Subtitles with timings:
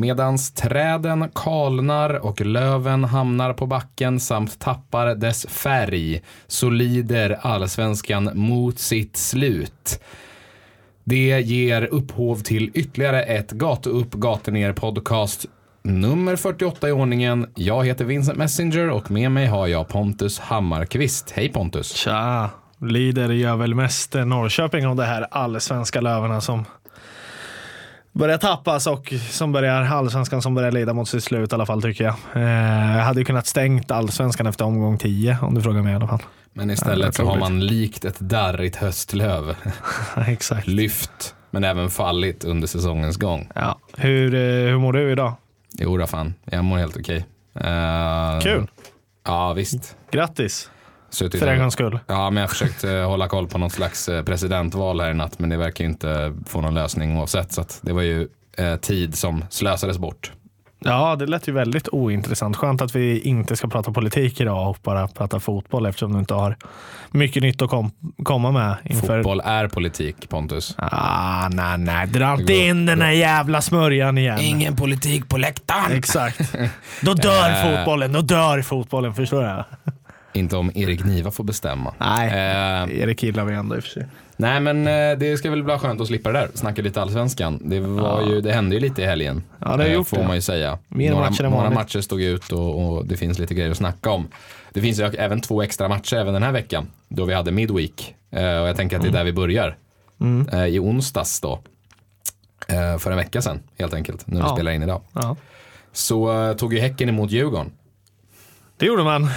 [0.00, 8.30] Medans träden kalnar och löven hamnar på backen samt tappar dess färg så lider allsvenskan
[8.34, 10.00] mot sitt slut.
[11.04, 15.46] Det ger upphov till ytterligare ett Gatu upp, gatu ner podcast
[15.82, 17.46] nummer 48 i ordningen.
[17.54, 21.30] Jag heter Vincent Messenger och med mig har jag Pontus Hammarkvist.
[21.30, 21.92] Hej Pontus!
[21.92, 22.50] Tja!
[22.80, 26.64] Lider gör väl mest Norrköping av det här allsvenska lövarna som
[28.16, 31.82] börjar tappas och som börjar allsvenskan som börjar lida mot sitt slut i alla fall
[31.82, 32.14] tycker jag.
[32.34, 35.96] Eh, jag hade ju kunnat stängt allsvenskan efter omgång 10 om du frågar mig i
[35.96, 36.22] alla fall.
[36.52, 39.54] Men istället så har man likt ett darrigt höstlöv
[40.26, 40.66] Exakt.
[40.66, 43.48] lyft men även fallit under säsongens gång.
[43.54, 43.78] Ja.
[43.96, 45.34] Hur, eh, hur mår du idag?
[45.78, 47.26] Jo då fan, jag mår helt okej.
[47.60, 48.66] Eh, Kul!
[49.24, 49.96] Ja visst.
[50.10, 50.70] Grattis!
[51.16, 51.98] Suttit För en gångs skull.
[52.06, 55.14] Ja, men jag har försökt eh, hålla koll på något slags eh, presidentval här i
[55.14, 57.52] natt, men det verkar ju inte få någon lösning oavsett.
[57.52, 60.32] Så att det var ju eh, tid som slösades bort.
[60.78, 62.56] Ja, det lät ju väldigt ointressant.
[62.56, 66.34] Skönt att vi inte ska prata politik idag och bara prata fotboll eftersom du inte
[66.34, 66.56] har
[67.10, 67.90] mycket nytt att kom
[68.24, 70.74] komma med inför Fotboll är politik, Pontus.
[70.78, 72.06] Ah, nej, nej.
[72.06, 74.76] Dra inte in den här jävla smörjan igen.
[74.76, 75.92] politik på läktaren.
[75.92, 76.52] Exakt.
[77.02, 77.76] Då dör Eh.
[77.76, 78.12] fotbollen.
[78.12, 79.14] Då dör fotbollen.
[79.14, 79.64] Förstår jag?
[80.36, 81.94] Inte om Erik Niva får bestämma.
[81.98, 82.28] Nej.
[82.28, 84.06] Eh, Erik gillar vi ändå i och för sig.
[84.36, 86.48] nej, men eh, det ska väl bli skönt att slippa det där.
[86.54, 87.60] Snacka lite allsvenskan.
[87.64, 89.42] Det, var ju, det hände ju lite i helgen.
[89.58, 90.26] Ja, det har eh, gjort Får det.
[90.26, 90.78] man ju säga.
[90.88, 94.10] Mer några matcher några matcher stod ut och, och det finns lite grejer att snacka
[94.10, 94.28] om.
[94.72, 96.86] Det finns ju även två extra matcher även den här veckan.
[97.08, 98.14] Då vi hade midweek.
[98.30, 99.76] Eh, och jag tänker att det är där vi börjar.
[100.20, 100.48] Mm.
[100.48, 101.60] Eh, I onsdags då.
[102.68, 104.26] Eh, för en vecka sedan helt enkelt.
[104.26, 104.54] När vi Ja.
[104.54, 105.00] spelar in idag.
[105.12, 105.36] Ja.
[105.92, 107.72] Så eh, tog ju Häcken emot Djurgården.
[108.78, 109.28] Det gjorde man.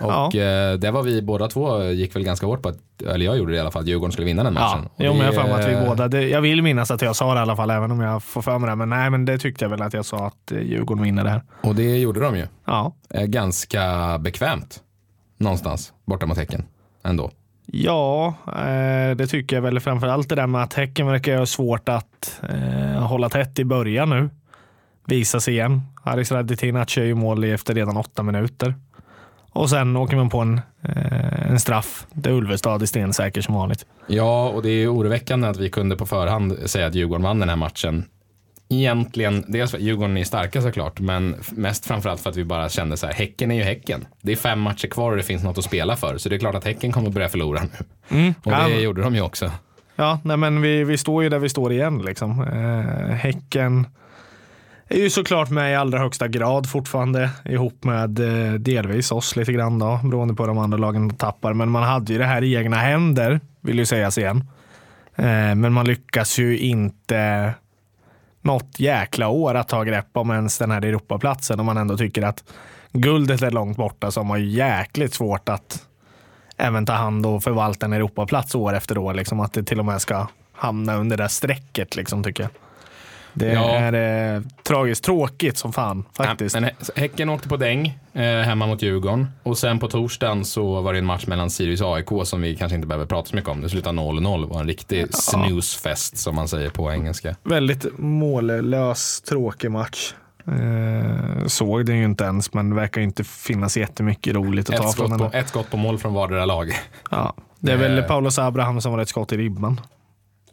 [0.00, 3.38] Och eh, det var vi båda två gick väl ganska hårt på att, eller jag
[3.38, 4.88] gjorde det i alla fall, att Djurgården skulle vinna den matchen.
[4.96, 5.04] Ja.
[5.04, 6.08] Jo, men jag för att vi båda...
[6.08, 8.42] Det, jag vill minnas att jag sa det i alla fall, även om jag får
[8.42, 8.76] för mig det.
[8.76, 11.30] Men nej, men det tyckte jag väl att jag sa att eh, Djurgården vinner det
[11.30, 11.42] här.
[11.60, 12.46] Och det gjorde de ju.
[12.64, 12.92] Ja.
[13.10, 14.80] Eh, ganska bekvämt.
[15.38, 16.64] Någonstans borta mot Häcken.
[17.04, 17.30] Ändå.
[17.66, 18.34] Ja,
[19.16, 23.02] det tycker jag väl framförallt det där med att Häcken verkar ha svårt att eh,
[23.06, 24.30] hålla tätt i början nu.
[25.06, 25.82] Visa sig igen.
[26.04, 28.74] Haris Radetinac gör ju mål efter redan åtta minuter.
[29.56, 33.86] Och sen åker man på en, eh, en straff där Ulvestad är stensäker som vanligt.
[34.06, 37.48] Ja, och det är oroväckande att vi kunde på förhand säga att Djurgården vann den
[37.48, 38.04] här matchen.
[38.68, 42.68] Egentligen, dels för att Djurgården är starka såklart, men mest framförallt för att vi bara
[42.68, 44.06] kände så här, Häcken är ju Häcken.
[44.22, 46.38] Det är fem matcher kvar och det finns något att spela för, så det är
[46.38, 48.34] klart att Häcken kommer börja förlora nu.
[48.42, 49.50] Och det Ja, gjorde de ju också.
[49.96, 51.98] Ja, nej men vi, vi står ju där vi står igen.
[51.98, 52.42] Liksom.
[52.42, 53.86] Eh, häcken
[54.88, 59.52] är ju såklart med i allra högsta grad fortfarande ihop med eh, delvis oss lite
[59.52, 61.52] grann då, beroende på de andra lagen tappar.
[61.52, 64.44] Men man hade ju det här i egna händer, vill ju sägas igen.
[65.16, 67.54] Eh, men man lyckas ju inte
[68.42, 72.22] något jäkla år att ta grepp om ens den här Europaplatsen om man ändå tycker
[72.22, 72.44] att
[72.92, 75.86] guldet är långt borta så har man ju jäkligt svårt att
[76.56, 79.14] även ta hand och förvalta en Europaplats år efter år.
[79.14, 82.50] Liksom, att det till och med ska hamna under det där strecket, liksom, tycker jag.
[83.38, 83.70] Det Ja.
[83.76, 86.54] är eh, tragiskt tråkigt som fan faktiskt.
[86.54, 89.26] Ja, men Hä- häcken åkte på däng eh, hemma mot Djurgården.
[89.42, 92.56] Och sen på torsdagen så var det en match mellan Sirius och AIK som vi
[92.56, 93.60] kanske inte behöver prata så mycket om.
[93.60, 94.40] Det slutade 0-0.
[94.40, 97.36] Det var en riktig snoozefest som man säger på engelska.
[97.42, 100.14] Väldigt mållös, tråkig match.
[100.46, 104.88] Eh, såg den ju inte ens, men det verkar inte finnas jättemycket roligt att ta
[104.88, 105.30] Ett från skott, den.
[105.30, 106.72] på, ett skott på mål från vardera lag.
[107.10, 107.34] Ja.
[107.60, 108.04] Det är väl Eh.
[108.04, 109.80] Paulos Abraham som var ett skott i ribban.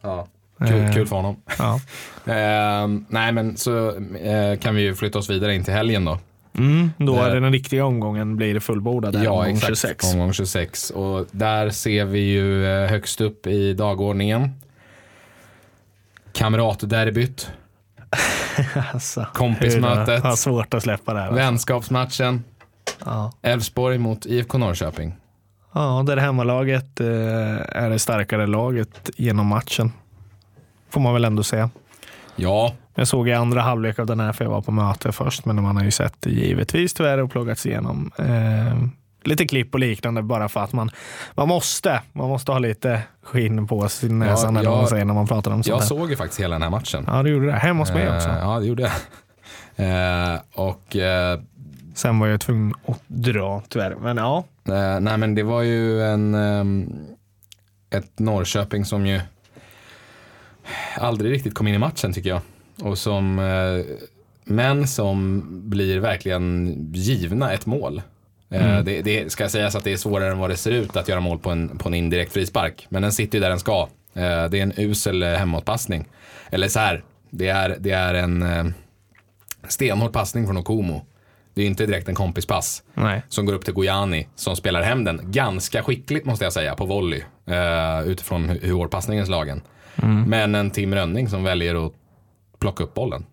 [0.02, 0.28] Ja.
[0.60, 0.94] Kul, Eh.
[0.94, 1.36] kul för honom.
[1.60, 1.80] Ja.
[2.26, 6.20] Eh, nej men så eh, kan vi ju flytta oss vidare in till helgen då.
[6.58, 9.14] Mm, då Det- är det den riktiga omgången blir fullbordad.
[9.14, 9.68] där, ja, omgång exakt.
[9.68, 10.14] 26.
[10.14, 10.90] Omgång 26.
[10.90, 14.50] Och där ser vi ju eh, högst upp i dagordningen.
[16.34, 17.50] Kamratderbyt,
[18.94, 20.24] Alltså, Kompismötet.
[20.24, 21.28] Har svårt att släppa det här.
[21.28, 21.44] Alltså.
[21.44, 22.44] vänskapsmatchen,
[23.06, 23.32] Ja.
[23.42, 25.16] Elfsborg mot IFK Norrköping.
[25.74, 27.08] ja, där hemmalaget eh,
[27.84, 29.92] är det starkare laget genom matchen.
[30.94, 31.70] Får man väl ändå säga.
[32.36, 35.46] Ja, Jag såg i andra halvlek av den här för jag var på möte först,
[35.46, 38.12] men man har ju sett det givetvis tyvärr och pluggats igenom.
[38.18, 38.78] Eh,
[39.24, 40.90] lite klipp och liknande bara för att man,
[41.36, 42.02] man måste.
[42.14, 45.28] Man måste ha lite skinn på sin Ja, näsa när jag- man säger när man
[45.28, 45.86] pratar om sånt jag här.
[45.86, 47.04] såg ju faktiskt hela den här matchen.
[47.08, 47.52] Ja, du gjorde det.
[47.54, 48.30] Hemma hos mig också.
[48.30, 48.92] Eh, ja, det gjorde jag.
[49.76, 51.40] Eh, och eh,
[51.96, 53.96] Sen var jag tvungen att dra tyvärr.
[54.02, 56.90] Men ja, Eh, nej men det var ju en, ehm,
[57.90, 59.22] ett Norrköping som ju
[60.96, 62.42] aldrig riktigt kom in i matchen tycker jag.
[62.82, 63.96] Och som, eh,
[64.44, 68.02] men som blir verkligen givna ett mål.
[68.50, 71.08] Eh, det, det ska sägas att det är svårare än vad det ser ut att
[71.08, 72.88] göra mål på en, på en indirekt frispark.
[72.90, 73.82] Men den sitter ju där den ska.
[74.14, 76.08] Eh, det är en usel hemåtpassning.
[76.50, 78.74] Eller så här, det är, det är en,
[79.68, 81.06] stenhård passning från Okomo.
[81.54, 82.84] Det är inte direkt en kompispass.
[82.94, 83.22] Nej.
[83.30, 86.86] Som går upp till Gojani som spelar hem den ganska skickligt måste jag säga på
[86.86, 87.22] volley.
[88.06, 89.62] Utifrån hur hur hård passningen är slagen.
[89.96, 90.22] Mm.
[90.24, 91.94] Men en Tim Rönning som väljer att
[92.60, 93.26] plocka upp bollen.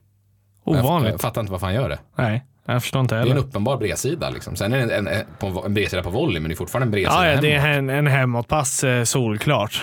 [0.65, 1.21] Jag, jag Ovanligt.
[1.23, 1.99] fattar inte varför han gör det.
[2.17, 3.41] Nej, jag förstår inte Det är en heller.
[3.41, 4.31] uppenbar bredsida.
[4.31, 4.57] Liksom.
[4.57, 6.91] Sen är det en, en, på, en bredsida på volley men det är fortfarande en
[6.91, 9.83] bredsida Ja, ja, det är en, en hemåtpass eh, solklart.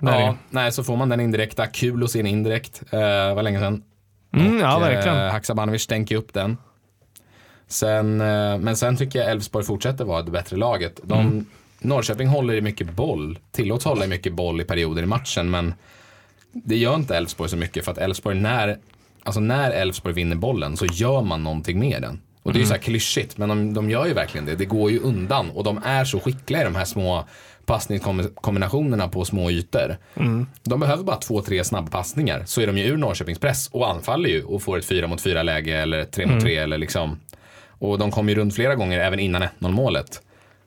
[0.00, 1.66] Ja, nej, så får man den indirekta.
[1.66, 2.82] Kul att se en indirekt.
[2.90, 2.98] Eh,
[3.34, 3.82] var länge sedan.
[4.32, 5.18] Mm, ja, Och, verkligen.
[5.18, 6.56] Eh, Haksabanovic stänker upp den.
[7.68, 11.00] Sen, eh, men sen tycker jag Elfsborg fortsätter vara det bättre laget.
[11.04, 11.46] De, Mm.
[11.78, 15.74] Norrköping håller i mycket boll, tillåts hålla i mycket boll i perioder i matchen, men
[16.52, 18.78] det gör inte Elfsborg så mycket för att Elfsborg, när
[19.22, 22.20] alltså när Elfsborg vinner bollen så gör man någonting med den.
[22.42, 24.56] Och det är ju så här klyschigt, men de, de gör ju verkligen det.
[24.56, 27.24] Det går ju undan och de är så skickliga i de här små
[27.64, 29.96] passningskombinationerna på små ytor.
[30.62, 34.28] De behöver bara två, tre snabbpassningar så är de ju ur Norrköpings press och anfaller
[34.28, 37.20] ju och får ett fyra mot fyra läge eller tre mot tre eller liksom.
[37.78, 40.22] Och de kommer ju runt flera gånger även innan 1-0 målet.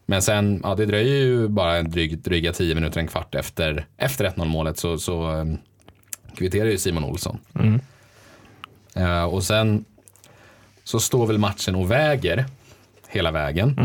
[0.06, 3.86] Men sen, ja det dröjer ju bara en dryg, dryga tio minuter, en kvart efter,
[3.98, 5.58] efter 1-0 målet så, så um,
[6.36, 7.40] kvitterar ju Simon Olsson.
[8.96, 9.86] Eh, och sen
[10.84, 12.46] så står väl matchen och väger
[13.08, 13.76] hela vägen.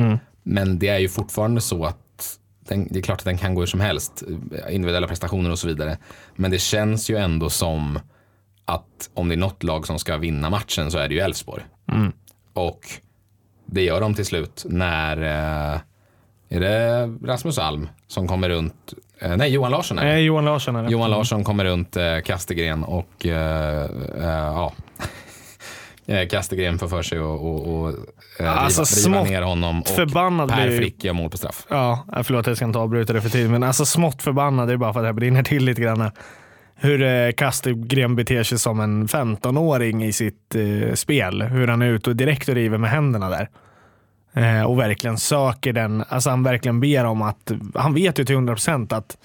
[0.43, 2.39] Men det är ju fortfarande så att
[2.69, 4.23] den, det är klart att den kan gå hur som helst.
[4.71, 5.99] Individuella prestationer och så vidare.
[6.37, 7.99] Men det känns ju ändå som
[8.65, 11.65] att om det är något lag som ska vinna matchen så är det ju Elfsborg.
[12.53, 12.81] Och
[13.67, 15.81] det gör de till slut när eh,
[16.49, 18.95] är det Rasmus Alm som kommer runt,
[19.37, 20.11] nej Johan Larsson är det.
[20.13, 20.91] Nej, Johan Larsson är det.
[20.91, 23.89] Johan Larsson kommer runt eh, Kastegren och eh, eh,
[24.25, 24.73] ja.
[26.07, 27.89] Eh, Kastegren får för sig att och, och,
[28.41, 31.37] eh, Alltså, riva, riva smått ner honom och förbannad Per blir- Frick gör mål på
[31.37, 31.67] straff.
[31.69, 34.77] Ja, förlåt jag ska inte avbryta det för tid, men alltså smått förbannad, det är
[34.77, 36.11] bara för att jag brinner till lite grann.
[36.77, 41.43] Hur eh, Kastegren beter sig som en 15-åring i sitt eh, spel.
[41.43, 43.49] Hur han är ute och direkt och river med händerna där.
[44.35, 48.37] Eh, och verkligen söker den, alltså han verkligen ber om att, han vet ju till
[48.37, 49.17] 100% att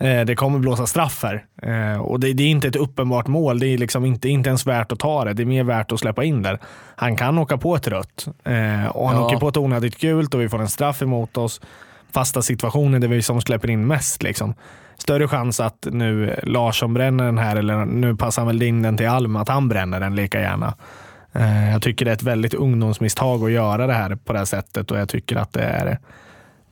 [0.00, 1.44] eh, det kommer blåsa straff här.
[1.62, 4.66] Eh, och det, det är inte ett uppenbart mål, det är liksom inte, inte ens
[4.66, 5.32] värt att ta det.
[5.32, 6.58] Det är mer värt att släppa in där.
[6.96, 8.26] Han kan åka på ett rött
[8.92, 9.26] och han Ja.
[9.26, 11.60] åker på ett onödigt gult och vi får en straff emot oss.
[12.12, 14.22] Fasta situationer där vi som släpper in mest.
[14.22, 14.54] Liksom.
[14.98, 18.96] Större chans att nu Larsson bränner den här, eller nu passar han väl in den
[18.96, 20.74] till Alm, att han bränner den lika gärna.
[21.32, 24.46] Eh, jag tycker det är ett väldigt ungdomsmisstag att göra det här på det här
[24.46, 25.98] sättet och jag tycker att det är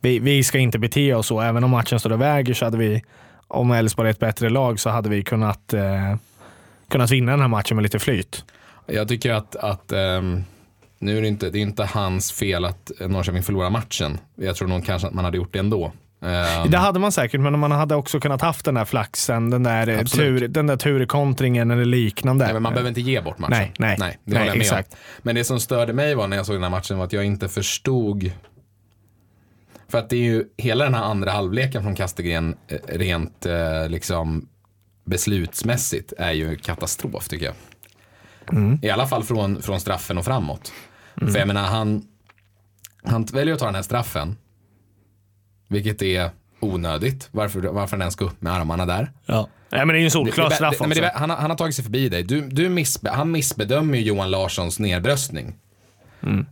[0.00, 1.40] vi, vi ska inte bete oss så.
[1.40, 3.02] Även om matchen står och väger så hade vi,
[3.48, 6.16] om Elfsborg är ett bättre lag, så hade vi kunnat, eh,
[6.88, 8.44] kunnat vinna den här matchen med lite flyt.
[8.86, 10.44] Jag tycker att, att ehm,
[10.98, 14.18] nu är det inte, det är inte hans fel att Norrköping förlorar matchen.
[14.34, 15.92] Jag tror nog kanske att man hade gjort det ändå.
[16.20, 19.62] Ehm, Det hade man säkert, men man hade också kunnat haft den där flaxen, den
[19.62, 20.40] där, eh, Absolut.
[20.40, 22.44] tur, den där turkontringen eller liknande.
[22.44, 23.50] Nej, men man behöver inte ge bort matchen.
[23.50, 23.96] Nej, nej.
[23.98, 24.92] nej det Nej, exakt.
[24.92, 24.98] om.
[25.22, 27.24] Men det som störde mig var när jag såg den här matchen var att jag
[27.24, 28.32] inte förstod.
[29.88, 33.88] För att det är ju hela den här andra halvleken från Kastegren eh, rent eh,
[33.88, 34.48] liksom
[35.04, 37.54] beslutsmässigt är ju katastrof tycker jag.
[38.52, 38.78] Mm.
[38.82, 40.72] I alla fall från, från straffen och framåt.
[41.16, 42.02] För jag menar han,
[43.02, 44.36] han väljer att ta den här straffen.
[45.68, 46.30] Vilket är
[46.60, 47.28] onödigt.
[47.30, 49.10] Varför, varför han ens ska upp med armarna där.
[49.26, 49.48] Ja.
[49.70, 51.00] Nej, men det är ju en solklar straff också.
[51.00, 52.22] det- han, har- han har tagit sig förbi dig.
[52.22, 55.54] Du, du missbe, han missbedömer ju Johan Larssons nedbröstning.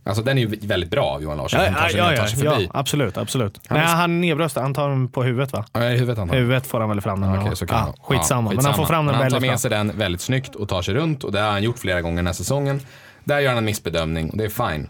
[0.03, 1.59] Alltså den är ju väldigt bra av Johan Larsson.
[1.59, 1.73] Mm.
[1.73, 2.69] Ja, han tar ja, sig, ja, tar sig ja, förbi.
[2.73, 3.17] absolut.
[3.17, 3.59] absolut.
[3.67, 4.61] Han Nej, han nedbröstar.
[4.61, 5.65] Han tar den på huvudet va?
[5.73, 6.35] Ja, i huvudet han har.
[6.37, 7.29] Huvudet får han väl fram den.
[7.31, 7.55] Okej, ja.
[7.55, 7.95] så kan vara.
[8.01, 8.51] skitsamma.
[8.51, 10.55] Ja, men han får fram den Men Han tar väldigt med sig den väldigt snyggt
[10.55, 12.79] och tar sig runt och det har han gjort flera gånger den här säsongen.
[13.23, 14.89] Där gör han en missbedömning och det är fine.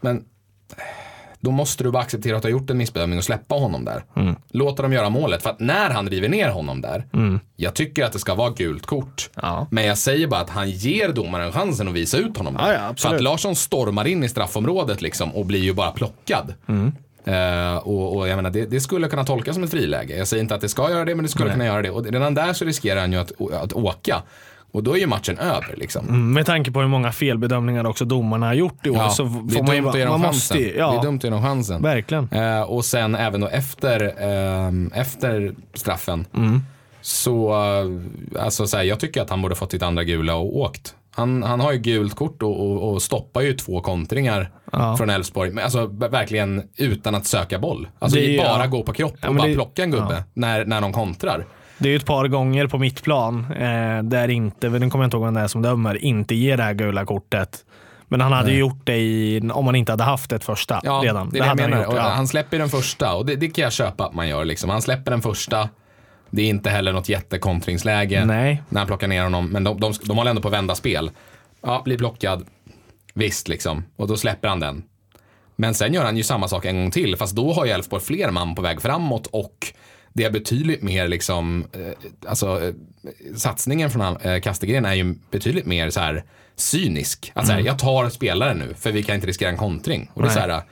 [0.00, 0.24] Men
[1.40, 4.04] då måste du bara acceptera att du har gjort en missbedömning och släppa honom där.
[4.16, 4.36] Mm.
[4.50, 5.42] Låta dem göra målet.
[5.42, 7.04] För att när han river ner honom där,
[7.56, 9.30] jag tycker att det ska vara gult kort.
[9.34, 9.66] Ja.
[9.70, 12.54] Men jag säger bara att han ger domaren chansen att visa ut honom.
[12.54, 12.72] där.
[12.72, 16.54] Ja, för att Larsson stormar in i straffområdet liksom och blir ju bara plockad.
[16.68, 16.92] Mm.
[17.24, 20.16] Eh, och, och jag menar, det, det skulle kunna tolkas som ett friläge.
[20.16, 21.90] Jag säger inte att det ska göra det, men det skulle kunna göra det.
[21.90, 24.22] Och redan där så riskerar han ju att, att åka.
[24.72, 26.08] Och då är ju matchen över liksom.
[26.08, 29.24] Mm, Med tanke på hur många felbedömningar också domarna har gjort i år Ja, så
[29.28, 30.26] får man ju bara, man chansen.
[30.26, 31.82] måste, ja, Det är dumt att ge dem chansen.
[31.82, 32.28] verkligen.
[32.32, 36.62] Eh, och sen även då efter, ehm, efter straffen Mm.
[37.00, 40.56] så, eh, alltså så här, jag tycker att han borde fått sitt andra gula och
[40.56, 40.94] åkt.
[41.14, 44.96] Han, han har ju gult kort och, och, och stoppar ju två kontringar Ja.
[44.96, 45.50] från Elfsborg.
[45.50, 47.88] Men Alltså verkligen utan att söka boll.
[47.98, 48.66] Alltså Det är det bara ja.
[48.66, 51.44] gå på kropp och Ja, bara det- plocka en gubbe när, när de kontrar.
[51.80, 55.06] Det är ju ett par gånger på mitt plan eh, där inte, nu kommer jag
[55.06, 57.64] inte ihåg vem det är som dömer, inte ger det här gula kortet.
[58.08, 61.00] Men han hade ju gjort det i, om man inte hade haft ett första Ja,
[61.04, 61.30] redan.
[61.30, 61.84] det är det jag hade han menar.
[61.84, 62.02] gjort, ja.
[62.02, 64.44] Han släpper den första och det, det kan jag köpa att man gör.
[64.44, 64.70] Liksom.
[64.70, 65.68] Han släpper den första.
[66.30, 68.62] Det är inte heller något jättekontringsläge Nej.
[68.68, 69.46] när han plockar ner honom.
[69.48, 71.10] Men de, de, de håller ändå på att vända spel.
[71.62, 72.44] ja, blir blockad.
[73.14, 73.84] Visst, liksom.
[73.96, 74.82] Och då släpper han den.
[75.56, 78.02] Men sen gör han ju samma sak en gång till, fast då har ju Elfsborg
[78.02, 79.72] fler man på väg framåt och
[80.12, 82.74] det är betydligt mer liksom, eh, alltså eh,
[83.36, 86.24] satsningen från eh, Kastegren är ju betydligt mer så här
[86.56, 87.32] cynisk.
[87.34, 90.10] Att så här, jag tar spelare nu för vi kan inte riskera en kontring.
[90.14, 90.62] Och det är så här,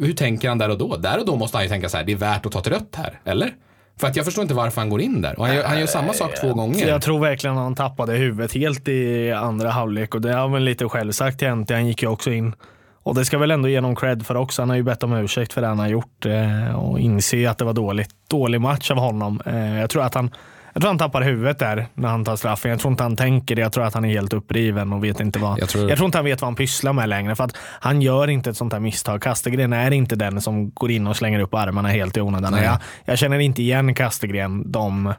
[0.00, 0.96] hur tänker han där och då?
[0.96, 2.66] Där och då måste han ju tänka så här, det är värt att ta ett
[2.66, 3.54] rött här, eller?
[3.96, 5.38] För att jag förstår inte varför han går in där.
[5.38, 6.88] Och han gör, han gör samma sak två gånger.
[6.88, 10.62] Jag tror verkligen att han tappade huvudet helt i andra halvlek och det har väl
[10.62, 11.48] lite själv sagt till.
[11.48, 12.54] Han gick ju också in
[13.04, 14.62] och det ska väl ändå ge honom cred för också.
[14.62, 17.58] Han har ju bett om ursäkt för det han har gjort eh, och inse att
[17.58, 18.10] det var dåligt.
[18.28, 19.40] Dålig match av honom.
[19.46, 20.30] Eh, jag tror att han
[20.74, 22.70] jag tror han tappar huvudet där när han tar straffen.
[22.70, 23.62] Jag tror inte han tänker det.
[23.62, 25.58] Jag tror att han är helt uppriven och vet inte vad.
[25.58, 27.36] Jag tror, jag tror inte han vet vad han pysslar med längre.
[27.36, 29.22] För att han gör inte ett sånt här misstag.
[29.22, 32.62] Kastegren är inte den som går in och slänger upp armarna helt i onödan.
[32.62, 35.14] Jag, jag känner inte igen Kastegren de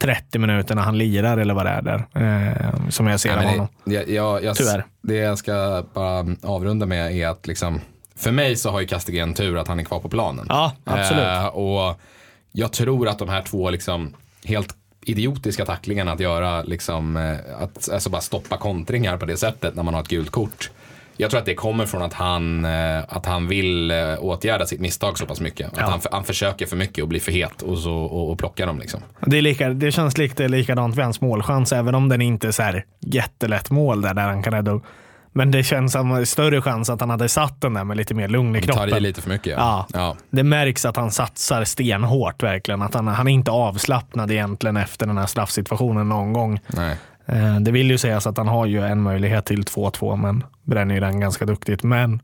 [0.00, 2.06] 30 minuterna han lirar eller vad det är där.
[2.14, 3.68] Eh, som jag ser av honom.
[3.84, 4.84] Jag, jag, jag, Tyvärr.
[5.02, 7.80] Det jag ska bara avrunda med är att liksom,
[8.16, 10.46] för mig så har ju Kastegren tur att han är kvar på planen.
[10.48, 11.24] Ja, absolut.
[11.24, 12.00] Eh, och
[12.52, 14.14] jag tror att de här två liksom
[14.44, 19.74] helt idiotiska tacklingarna att göra, liksom, eh, att alltså bara stoppa kontringar på det sättet
[19.74, 20.70] när man har ett gult kort.
[21.20, 24.80] Jag tror att det kommer från att han, eh, att han vill eh, åtgärda sitt
[24.80, 25.70] misstag så pass mycket.
[25.76, 25.82] Ja.
[25.82, 28.66] Att han, han försöker för mycket och blir för het och, så, och, och plockar
[28.66, 28.78] dem.
[28.78, 29.00] Liksom.
[29.26, 32.52] Det, är lika, det känns lite likadant vid hans målchans, även om den inte är
[32.52, 34.82] så här jättelätt mål där, där han kan rädda upp.
[35.32, 38.28] Men det känns som större chans att han hade satt den där med lite mer
[38.28, 38.90] lugn i kroppen.
[38.90, 39.54] Tar i lite för mycket.
[39.56, 39.86] Ja.
[39.92, 40.16] ja.
[40.30, 42.82] Det märks att han satsar stenhårt verkligen.
[42.82, 46.60] Att han, han är inte avslappnad egentligen efter den här straffsituationen någon gång.
[46.66, 46.96] Nej.
[47.32, 50.94] Eh, det vill ju sägas att han har ju en möjlighet till 2-2 men bränner
[50.94, 51.82] ju den ganska duktigt.
[51.82, 52.22] Men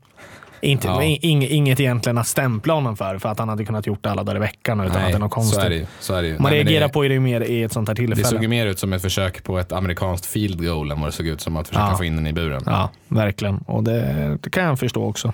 [0.61, 1.03] inte, ja.
[1.03, 4.23] ing, inget egentligen att stämpla honom för, för att han hade kunnat gjort det alla
[4.23, 5.59] dagar i veckan utan Nej, att det är något konstigt.
[5.59, 7.73] Så är det, så är det Man Nej, reagerar det, på det mer i ett
[7.73, 8.21] sånt här tillfälle.
[8.21, 11.07] Det såg ju mer ut som ett försök på ett amerikanskt field goal än vad
[11.07, 11.97] det såg ut som att försöka ja.
[11.97, 12.61] få in den i buren.
[12.65, 13.57] Ja, verkligen.
[13.57, 15.33] Och det, det kan jag förstå också.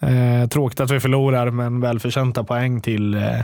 [0.00, 3.40] Eh, tråkigt att vi förlorar, men välförtjänta poäng till eh,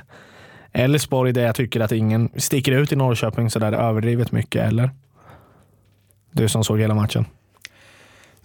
[0.72, 4.90] Elfsborg, där jag tycker att ingen sticker ut i Norrköping sådär överdrivet mycket, eller?
[6.30, 7.24] Du som såg hela matchen.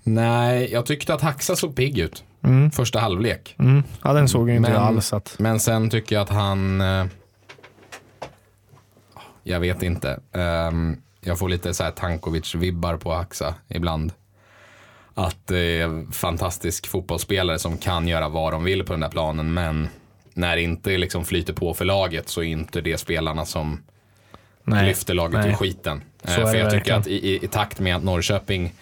[0.04, 2.24] Nej, jag tyckte att Haxa såg pigg ut.
[2.44, 2.72] Mm.
[2.72, 3.56] Första halvlek.
[3.60, 3.84] Mm.
[4.04, 5.14] Ja, den såg ju inte men, alls.
[5.14, 5.36] Att...
[5.40, 6.82] Men sen tycker jag att han...
[6.82, 7.06] Eh,
[9.44, 10.20] jag vet inte.
[10.32, 14.12] Um, jag får lite så här Tankovic-vibbar på Haxa ibland.
[15.14, 19.54] Att det är fantastisk fotbollsspelare som kan göra vad de vill på den där planen.
[19.54, 19.90] Men
[20.34, 23.84] när det inte liksom flyter på för laget så är inte det spelarna som
[24.64, 25.50] nej, lyfter laget nej.
[25.50, 26.02] ur skiten.
[26.28, 28.74] Så eh, för jag tycker att i, i, i, takt med att Norrköping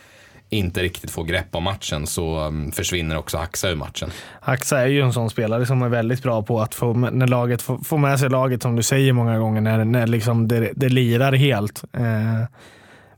[0.49, 4.09] inte riktigt får grepp om matchen så um, försvinner också Haxa ur matchen.
[4.41, 7.61] Haxa är ju en sån spelare som är väldigt bra på att få, när laget,
[7.61, 10.89] få, få med sig laget som du säger många gånger när, när liksom det, det
[10.89, 11.83] lirar helt.
[11.93, 12.45] Eh,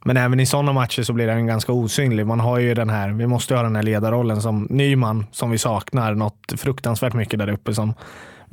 [0.07, 2.27] men även i sådana matcher så blir den ganska osynlig.
[2.27, 5.57] Man har ju den här, vi måste ha den här ledarrollen som Nyman som vi
[5.57, 7.93] saknar något fruktansvärt mycket där uppe som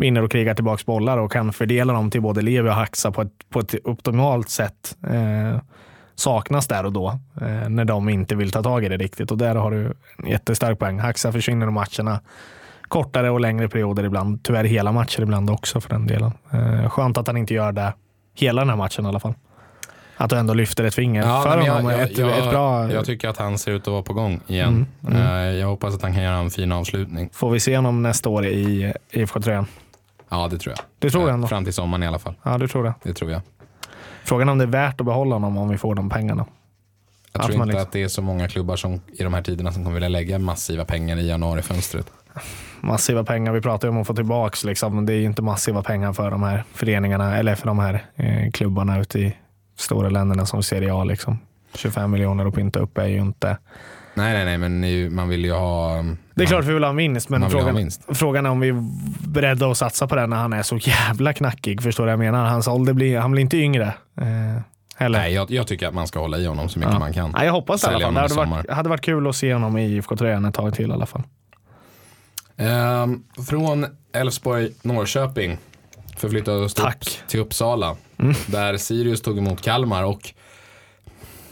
[0.02, 3.22] vinner och krigar tillbaka bollar och kan fördela dem till både Levi och Haxa på
[3.22, 4.96] ett, på ett optimalt sätt.
[5.10, 5.60] Eh,
[6.14, 7.08] saknas där och då
[7.40, 9.30] eh, när de inte vill ta tag i det riktigt.
[9.30, 10.98] Och där har du en jättestark poäng.
[10.98, 12.20] Haxa försvinner ur matcherna
[12.88, 14.42] kortare och längre perioder ibland.
[14.42, 16.32] Tyvärr hela matcher ibland också för den delen.
[16.52, 17.92] Eh, skönt att han inte gör det
[18.34, 19.34] hela den här matchen i alla fall.
[20.16, 21.90] Att du ändå lyfter ett finger ja, för honom.
[21.90, 22.92] Jag, ett, jag, ett bra...
[22.92, 24.86] jag tycker att han ser ut att vara på gång igen.
[25.02, 25.28] Mm, mm.
[25.28, 27.30] Eh, jag hoppas att han kan göra en fin avslutning.
[27.32, 29.66] Får vi se honom nästa år i IFK-tröjan?
[30.32, 30.84] Ja, det tror jag.
[30.98, 31.48] Du tror det ändå?
[31.48, 32.34] Fram till sommaren i alla fall.
[32.42, 32.94] Ja, du tror det?
[33.02, 33.40] Det tror jag.
[34.24, 36.46] Frågan är om det är värt att behålla honom om vi får de pengarna.
[37.32, 37.82] Jag tror inte liksom...
[37.82, 40.38] att det är så många klubbar som, i de här tiderna som kommer vilja lägga
[40.38, 42.12] massiva pengar i januarifönstret.
[42.80, 45.06] Massiva pengar, vi pratar ju om att få tillbaka, liksom.
[45.06, 49.00] det är inte massiva pengar för de här föreningarna eller för de här eh, klubbarna
[49.00, 49.36] ute i
[49.76, 51.04] stora länderna som Serie A.
[51.04, 51.38] Liksom.
[51.74, 53.58] 25 miljoner att pynta upp är ju inte
[54.14, 56.04] Nej, nej, nej, men man vill ju ha...
[56.34, 58.02] Det är klart vi vill ha vinst, men frågan, vinst.
[58.08, 58.84] frågan är om vi är
[59.28, 61.82] beredda att satsa på det när han är så jävla knackig.
[61.82, 62.48] Förstår du vad jag menar?
[62.48, 63.94] Hans ålder blir, han blir inte yngre.
[64.20, 64.62] Eh,
[65.08, 66.98] Nej, jag, jag, tycker att man ska hålla i honom så mycket ja.
[66.98, 67.30] man kan.
[67.30, 68.14] Nej, jag hoppas det i alla fall.
[68.14, 70.92] Det hade varit, hade varit kul att se honom i IFK-tröjan ett tag till i
[70.92, 71.22] alla fall.
[72.56, 73.06] Eh,
[73.48, 75.58] från Elfsborg, Norrköping
[76.16, 77.96] förflyttade oss upp till Uppsala.
[78.18, 78.34] Mm.
[78.46, 80.34] Där Sirius tog emot Kalmar och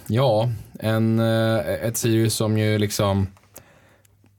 [0.06, 3.26] ja, en, eh, ett Sirius som ju liksom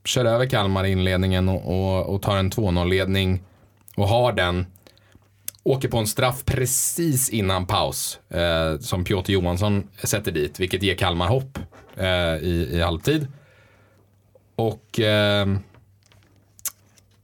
[0.04, 3.42] kör över Kalmar i inledningen och, och, och tar en 2-0-ledning
[3.96, 4.66] och har den.
[5.64, 10.94] Åker på en straff precis innan paus eh, som Piotr Johansson sätter dit, vilket ger
[10.94, 11.58] Kalmar hopp
[11.96, 13.26] eh, i, i halvtid.
[14.56, 15.46] Och eh,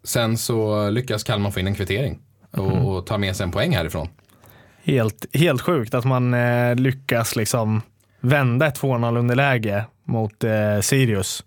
[0.03, 2.19] sen så lyckas Kalmar få in en kvittering
[2.51, 2.87] och, mm.
[2.87, 4.09] och ta med sig en poäng härifrån.
[4.83, 7.83] Helt, helt sjukt att man eh, lyckas liksom
[8.21, 11.45] vända ett 2-0 underläge mot eh, Sirius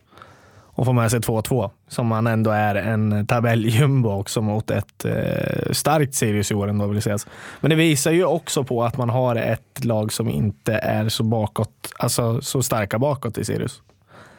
[0.73, 5.71] och få med sig 2-2 som man ändå är en tabelljumbo också mot ett eh,
[5.71, 7.27] starkt Sirius i år ändå vill sägas.
[7.61, 11.23] Men det visar ju också på att man har ett lag som inte är så
[11.23, 13.81] bakåt, alltså så starka bakåt i Sirius.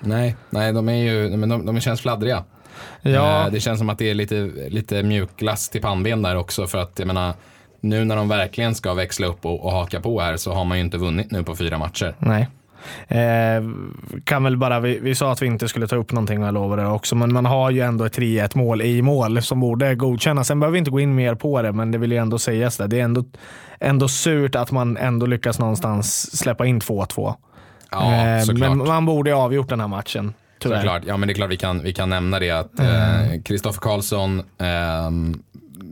[0.00, 2.44] Nej, nej de, är ju, men de, de känns fladdriga.
[3.02, 3.46] Ja.
[3.46, 6.78] Eh, Det känns som att det är lite, lite mjukglass till pannben där också för
[6.78, 7.34] att jag menar
[7.80, 10.78] nu när de verkligen ska växla upp och, och haka på här så har man
[10.78, 12.14] ju inte vunnit nu på fyra matcher.
[12.18, 12.48] Nej.
[13.08, 13.62] Eh,
[14.24, 16.76] kan väl bara, vi, vi sa att vi inte skulle ta upp någonting, jag lovar
[16.76, 20.46] det också, men man har ju ändå ett 3-1 mål i mål som borde godkännas.
[20.46, 22.76] Sen behöver vi inte gå in mer på det, men det vill ju ändå sägas
[22.76, 22.88] där.
[22.88, 23.24] Det är ändå,
[23.80, 27.34] ändå surt att man ändå lyckas någonstans släppa in 2-2.
[27.90, 30.34] Ja, Eh, men man borde ju avgjort den här matchen.
[30.58, 30.76] Tyvärr.
[30.76, 31.02] Såklart.
[31.06, 32.70] Ja, men det är klart vi kan, vi kan nämna det att
[33.44, 35.42] Kristoffer Karlsson ehm,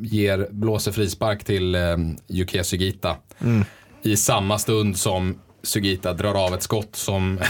[0.00, 3.16] ger, blåser frispark till um, Yukiya Sugita
[4.02, 7.40] i samma stund som Sugita drar av ett skott som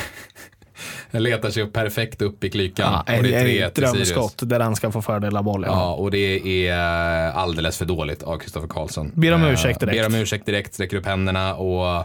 [1.11, 3.03] letar sig upp perfekt upp i klykan.
[3.07, 5.71] Ja, och det är 3-1 ett drömskott där han ska få fördela bollen.
[5.73, 9.13] Ja, och det är eh, alldeles för dåligt av Kristoffer Karlsson.
[9.15, 9.99] Ber om Eh, ursäkt direkt.
[9.99, 12.05] Ber om ursäkt direkt, sträcker upp händerna och eh,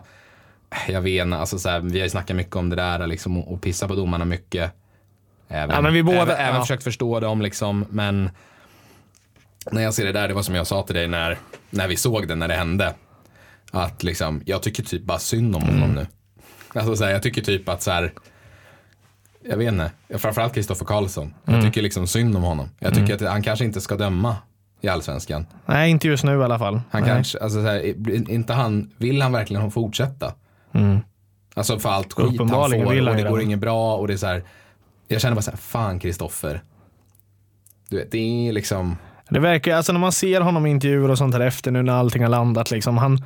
[0.87, 3.53] jag vet alltså så här, vi har ju snackat mycket om det där liksom, och,
[3.53, 4.71] och pissa på domarna mycket.
[5.47, 6.61] Även, Ja, men vi båda- även, även ja.
[6.61, 8.29] försökt förstå dem liksom, men
[9.71, 11.37] när jag ser det där, det var som jag sa till dig när,
[11.69, 12.93] när vi såg det, när det hände.
[13.75, 15.95] Att liksom, jag tycker typ bara synd om honom Mm.
[15.95, 16.07] nu.
[16.79, 18.13] Alltså så här, jag tycker typ att så här,
[19.49, 21.33] jag vet inte, framförallt Kristoffer Karlsson.
[21.45, 21.59] Mm.
[21.59, 22.69] Jag tycker liksom synd om honom.
[22.79, 24.35] Jag tycker att han kanske inte ska döma
[24.81, 25.45] i allsvenskan.
[25.65, 26.81] Nej, inte just nu i alla fall.
[26.91, 27.09] Han Nej.
[27.11, 30.33] kanske, alltså så här, inte han, vill han verkligen fortsätta?
[31.53, 32.49] Alltså för allt skit han Mm.
[32.49, 34.43] Får vill han och det går inget bra och det är så här,
[35.07, 36.61] jag känner bara så här, fan Kristoffer.
[37.89, 38.97] Du vet, det är liksom,
[39.29, 41.93] Det verkar, alltså när man ser honom i intervjuer och sånt här efter nu när
[41.93, 43.23] allting har landat, liksom, han,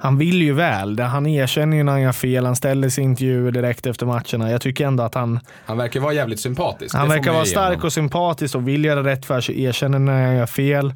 [0.00, 1.00] han vill ju väl.
[1.00, 4.50] Han erkänner ju när han gör fel, han ställer sig i intervjuer direkt efter matcherna.
[4.50, 6.94] Jag tycker ändå att han, han verkar vara jävligt sympatisk.
[6.94, 7.86] han verkar vara stark honom.
[7.86, 10.86] och sympatisk och vill göra rätt för sig, erkänner när han gör fel.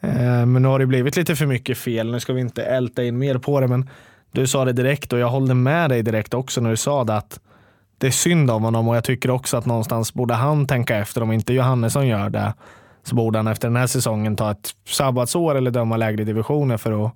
[0.00, 2.12] Eh, men nu har det blivit lite för mycket fel.
[2.12, 3.90] Nu ska vi inte älta in mer på det, men
[4.32, 7.16] du sa det direkt och jag håller med dig direkt också när du sa det
[7.16, 7.40] att
[7.98, 11.22] det är synd om honom och jag tycker också att någonstans borde han tänka efter
[11.22, 12.54] om inte Johannesson gör det
[13.02, 17.06] så borde han efter den här säsongen ta ett sabbatsår eller döma lägre divisioner för
[17.06, 17.12] att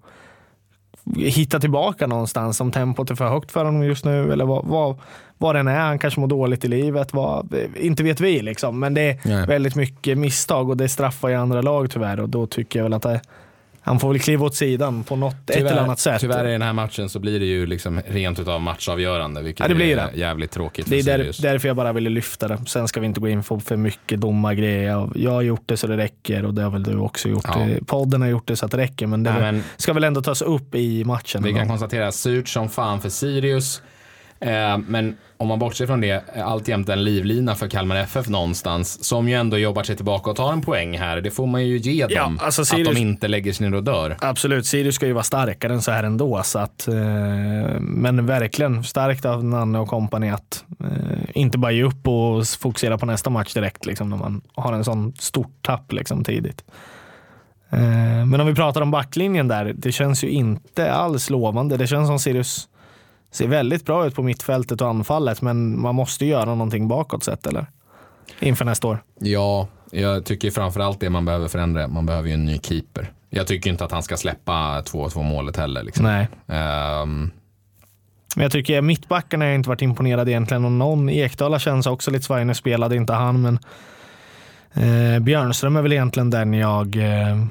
[1.16, 4.96] hitta tillbaka någonstans om tempot är för högt för honom just nu eller vad, vad,
[5.38, 5.80] vad den är.
[5.80, 7.12] Han kanske mår dåligt i livet.
[7.12, 8.78] Vad, inte vet vi liksom.
[8.80, 9.46] Men det är Nej.
[9.46, 12.92] väldigt mycket misstag och det straffar ju andra lag tyvärr och då tycker jag väl
[12.92, 13.20] att det,
[13.82, 16.20] han får väl kliva åt sidan på något, ett eller annat sätt.
[16.20, 19.42] Tyvärr i den här matchen så blir det ju liksom rent utav matchavgörande.
[19.42, 20.18] Vilket Ja, det blir är det.
[20.18, 22.58] jävligt tråkigt Det är där, därför jag bara ville lyfta det.
[22.66, 24.88] Sen ska vi inte gå in på för mycket domargrejer.
[24.90, 27.44] Jag, jag har gjort det så det räcker och det har väl du också gjort.
[27.44, 27.66] Ja.
[27.86, 30.22] Podden har gjort det så att det räcker, men det Nej, men ska väl ändå
[30.22, 31.42] tas upp i matchen.
[31.42, 33.82] Vi kan konstatera surt som fan för Sirius.
[34.40, 39.04] Eh, men om man bortser från det, är alltjämt en livlina för Kalmar FF någonstans.
[39.04, 41.20] Som ju ändå jobbar sig tillbaka och tar en poäng här.
[41.20, 42.38] Det får man ju ge Ja, dem.
[42.42, 44.16] alltså Att Sirius- de inte lägger sig ner och dör.
[44.20, 46.42] Absolut, Sirius ska ju vara starkare än så här ändå.
[46.44, 46.94] Så att, eh,
[47.80, 50.88] men verkligen starkt av Nanne och kompani att eh,
[51.34, 54.84] inte bara ge upp och fokusera på nästa match direkt liksom, när man har en
[54.84, 56.64] sån stort tapp liksom, tidigt.
[57.70, 57.80] Eh,
[58.26, 61.76] men om vi pratar om backlinjen där, det känns ju inte alls lovande.
[61.76, 62.68] Det känns som Sirius
[63.30, 67.46] ser väldigt bra ut på mittfältet och anfallet, men man måste göra någonting bakåt sett,
[67.46, 67.66] eller?
[68.40, 69.02] Inför nästa år.
[69.18, 71.88] Ja, jag tycker framförallt det man behöver förändra.
[71.88, 73.12] Man behöver ju en ny keeper.
[73.30, 75.82] Jag tycker inte att han ska släppa 2-2 målet heller.
[75.82, 76.04] Liksom.
[76.04, 76.28] Nej.
[76.48, 77.30] Ehm,
[78.36, 81.10] Men jag tycker mittbackarna har inte varit imponerad egentligen om någon.
[81.10, 82.46] Ekdala känns också lite svajig.
[82.46, 83.58] Nu spelade inte han, men
[84.74, 87.44] eh, Björnström är väl egentligen den jag eh,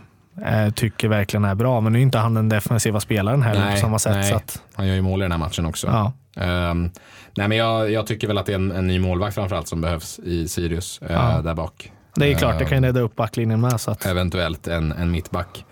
[0.76, 1.82] tycker verkligen är bra.
[1.82, 4.16] Men nu är inte han den defensiva spelaren heller Nej, på samma sätt.
[4.16, 4.34] nej.
[4.34, 5.88] Att, han gör ju mål i den här matchen också.
[5.88, 6.14] ja.
[6.44, 6.90] Ehm,
[7.38, 9.82] nej, men jag, jag tycker väl att det är en, en ny målvakt framförallt som
[9.82, 11.42] behövs i Sirius eh, Ja.
[11.42, 11.92] där bak.
[12.16, 13.82] Det är klart, det Ehm, kan ju rädda upp backlinjen med.
[13.82, 15.66] Så att, eventuellt en, en mittback.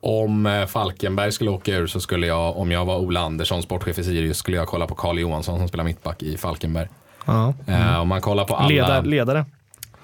[0.00, 3.98] Om eh, Falkenberg skulle åka ur så skulle jag, om jag var Ola Andersson, sportchef
[3.98, 6.88] i Sirius, skulle jag kolla på Carl Johansson som spelar mittback i Falkenberg.
[7.26, 7.54] ja.
[7.66, 9.44] Eh, om man kollar på alla Leda, ledare.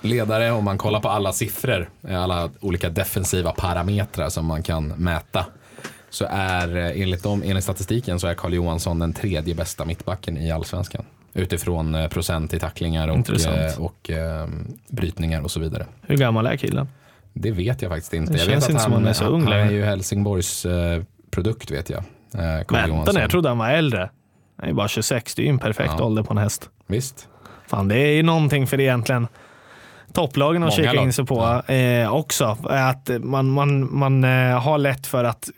[0.01, 4.89] Ledare, om man kollar på alla siffror, eh, alla olika defensiva parametrar som man kan
[4.89, 5.47] mäta,
[6.11, 10.37] så är eh, enligt, dem, enligt statistiken så är Carl Johansson den tredje bästa mittbacken
[10.37, 11.05] i allsvenskan.
[11.35, 14.49] Utifrån eh, procent i tacklingar och, eh, och eh,
[14.89, 15.87] brytningar och så vidare.
[16.03, 16.89] Hur gammal är killen?
[17.33, 18.33] Det vet jag faktiskt inte.
[18.33, 20.67] Det jag vet inte att som han, han är så ung han, är ju Helsingborgs
[21.31, 22.03] produkt vet jag.
[22.67, 24.11] Carl Vänta nu, jag trodde han var äldre.
[24.61, 26.05] Han är bara 26, det är ju en perfekt Ja.
[26.05, 26.71] ålder på en häst.
[26.87, 27.29] Visst.
[27.67, 29.29] Fan, det är ju någonting för egentligen
[30.13, 32.59] topplagen att kika in sig på eh, också.
[32.63, 35.49] Att man, man, man eh, har lätt för att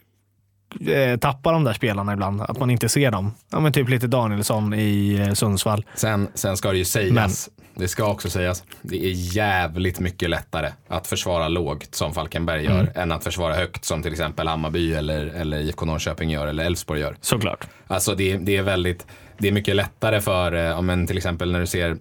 [0.86, 2.40] eh, tappa de där spelarna ibland.
[2.40, 3.32] Att man inte ser dem.
[3.50, 5.84] Ja, men typ lite Danielsson i eh, Sundsvall.
[5.94, 10.70] Sen, sen ska det ju sägas, det ska också sägas, det är jävligt mycket lättare
[10.88, 12.92] att försvara lågt som Falkenberg gör Mm.
[12.94, 17.00] än att försvara högt som till exempel Hammarby eller, eller IFK Norrköping gör eller Elfsborg
[17.00, 17.16] gör.
[17.20, 17.66] Såklart.
[17.86, 19.06] Alltså det, det är väldigt,
[19.38, 21.96] det är mycket lättare för, eh, ja, men till exempel när du ser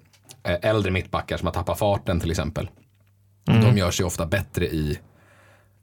[0.53, 2.69] äldre mittbackar som har tappat farten till exempel.
[3.45, 4.99] De gör sig ofta bättre i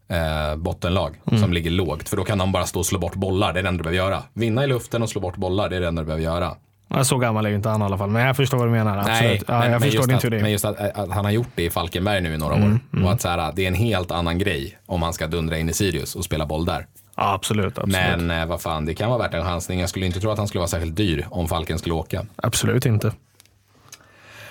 [0.08, 2.08] eh, bottenlag som ligger lågt.
[2.08, 3.82] För då kan de bara stå och slå bort bollar, det är det enda du
[3.82, 4.22] behöver göra.
[4.32, 6.56] Vinna i luften och slå bort bollar, det är det enda du behöver göra.
[7.04, 8.98] Så gammal är ju inte han i alla fall, men jag förstår vad du menar.
[8.98, 9.20] Absolut.
[9.20, 10.42] Nej, ja, men, jag men, förstår din teori.
[10.42, 13.04] men just att, att han har gjort det i Falkenberg nu i några Mm, år.
[13.04, 15.68] Och att så här, det är en helt annan grej om han ska dundra in
[15.68, 16.86] i Sirius och spela boll där.
[17.16, 17.78] Ja, absolut.
[17.78, 17.92] absolut.
[17.92, 19.80] Men eh, vad fan, det kan vara värt en chansning.
[19.80, 22.26] Jag skulle inte tro att han skulle vara särskilt dyr om Falken skulle åka.
[22.36, 23.12] Absolut inte.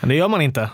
[0.03, 0.69] Men det gör man inte.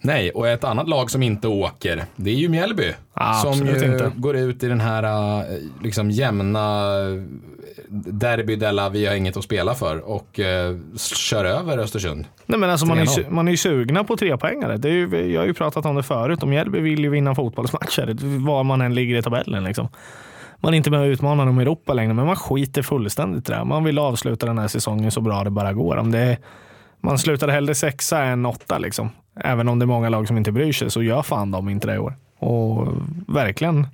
[0.00, 2.92] Nej, och ett annat lag som inte åker, det är ju Mjällby.
[3.14, 4.12] Ah, som ju inte.
[4.16, 5.44] går ut i den här eh,
[5.82, 6.60] liksom jämna
[6.98, 7.22] eh,
[8.12, 12.24] derby della vi har inget att spela för och eh, kör över Östersund.
[12.46, 13.24] Nej, men alltså, man, är ju, 3-0.
[13.24, 14.76] su- man är ju sugna på trepoängare.
[14.76, 16.42] Det är ju, jag har ju pratat om det förut.
[16.42, 18.16] Om Mjällby vill ju vinna fotbollsmatcher,
[18.46, 19.64] var man än ligger i tabellen.
[19.64, 19.88] Liksom.
[20.60, 23.64] Man är inte med och utmanar i Europa längre, men man skiter fullständigt i det.
[23.64, 25.96] Man vill avsluta den här säsongen så bra det bara går.
[25.96, 26.36] Om det är,
[27.04, 28.78] man slutar hellre sexa än åtta.
[28.78, 29.10] Liksom.
[29.40, 31.86] Även om det är många lag som inte bryr sig, så gör fan de inte
[31.86, 32.16] det i år.
[32.38, 32.88] Och
[33.26, 33.86] verkligen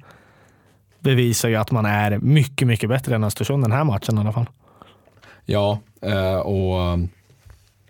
[0.99, 4.33] bevisar ju att man är mycket, mycket bättre än Östersund den här matchen i alla
[4.33, 4.47] fall.
[5.45, 6.99] Ja, eh, och eh,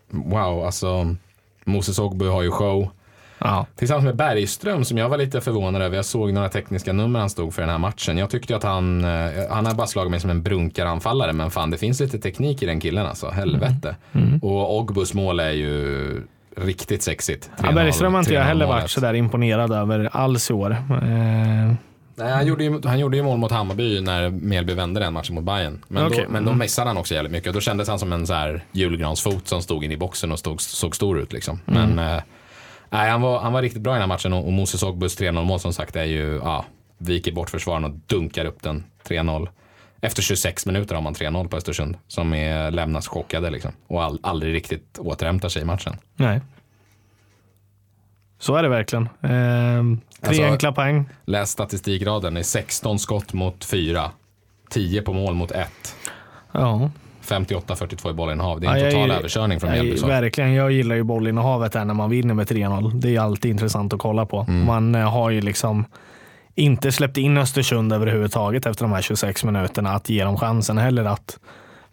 [0.09, 1.17] wow, alltså
[1.65, 2.91] Moses Ogbu har ju show.
[3.41, 3.67] Ja.
[3.77, 5.97] Tillsammans med Bergström som jag var lite förvånad över.
[5.97, 8.19] Jag såg några tekniska nummer han stod för den här matchen.
[8.19, 11.71] Jag tyckte att han, eh, han har bara slagit mig som en brunkaranfallare men fan
[11.71, 13.31] det finns lite teknik i den killen alltså.
[13.31, 13.97] Helvete.
[14.13, 14.39] Mm.
[14.39, 16.23] Och Ogbus mål är ju
[16.57, 17.51] riktigt sexigt.
[17.57, 20.71] Ja, 3-0 Bergström har inte jag 3-0 heller varit sådär imponerad över alls i år.
[20.71, 21.75] Eh,
[22.21, 25.35] Nej, han, gjorde ju, han gjorde ju mål mot Hammarby när Mjällby vände den matchen
[25.35, 25.85] mot Bayern.
[25.89, 26.25] Men, Okej.
[26.27, 27.49] då, men då missade han också jävligt mycket.
[27.49, 30.39] Och då kändes han som en så här julgransfot som stod in i boxen och
[30.39, 31.33] stod, såg stor ut.
[31.33, 31.61] Liksom.
[31.65, 32.23] Men eh,
[32.91, 35.21] nej, han, var, han var riktigt bra i den här matchen och, och Moses Ogbus
[35.21, 36.65] 3-0 mål som sagt är ju, ja,
[36.99, 39.49] viker bort försvaren och dunkar upp den 3-0.
[40.01, 43.73] Efter 26 minuter har man 3-0 på Östersund som är, lämnas chockade liksom.
[43.87, 45.97] Och all, aldrig riktigt återhämtar sig i matchen.
[46.17, 46.41] nej.
[48.39, 49.03] Så är det verkligen.
[49.05, 51.09] Eh, tre Alltså- enkla poäng.
[51.25, 54.11] Läs statistikraden, det är 16 skott mot 4.
[54.71, 55.97] 10 på mål mot 1.
[56.53, 56.91] Ja.
[57.31, 58.61] 58-42 i bollinnehav.
[58.61, 60.01] Det är en Ja, jag total är- överkörning från Mjällby.
[60.07, 62.91] verkligen, jag gillar ju bollinnehavet här när man vinner med 3-0.
[63.01, 64.45] Det är alltid intressant att kolla på.
[64.49, 64.67] Mm.
[64.67, 65.85] Man eh, har ju liksom
[66.55, 71.05] inte släppt in Östersund överhuvudtaget efter de här 26 minuterna att ge dem chansen heller
[71.05, 71.39] att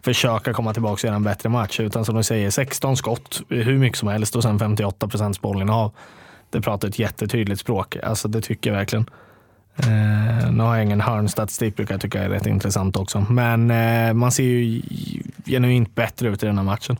[0.02, 1.80] försöka komma tillbaka och göra en bättre match.
[1.80, 5.92] Utan som du säger, 16 skott, hur mycket som helst och sen 58 procents bollinnehav.
[6.50, 7.96] Det pratar ett jättetydligt språk.
[8.02, 9.10] Alltså det tycker jag verkligen.
[9.78, 13.26] Eh, nu har jag ingen hörnstatistik, brukar jag tycka är rätt intressant också.
[13.30, 14.82] Men eh, man ser ju
[15.46, 16.96] genuint bättre ut i den här matchen.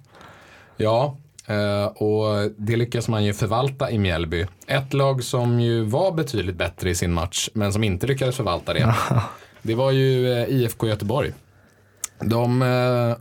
[0.77, 4.47] Ja, eh, och det lyckas man ju förvalta i Mjällby.
[4.67, 8.73] Ett lag som ju var betydligt bättre i sin match, men som inte lyckades förvalta
[8.73, 8.95] det.
[9.63, 11.33] Det var ju eh, IFK Göteborg.
[12.21, 13.17] De eh,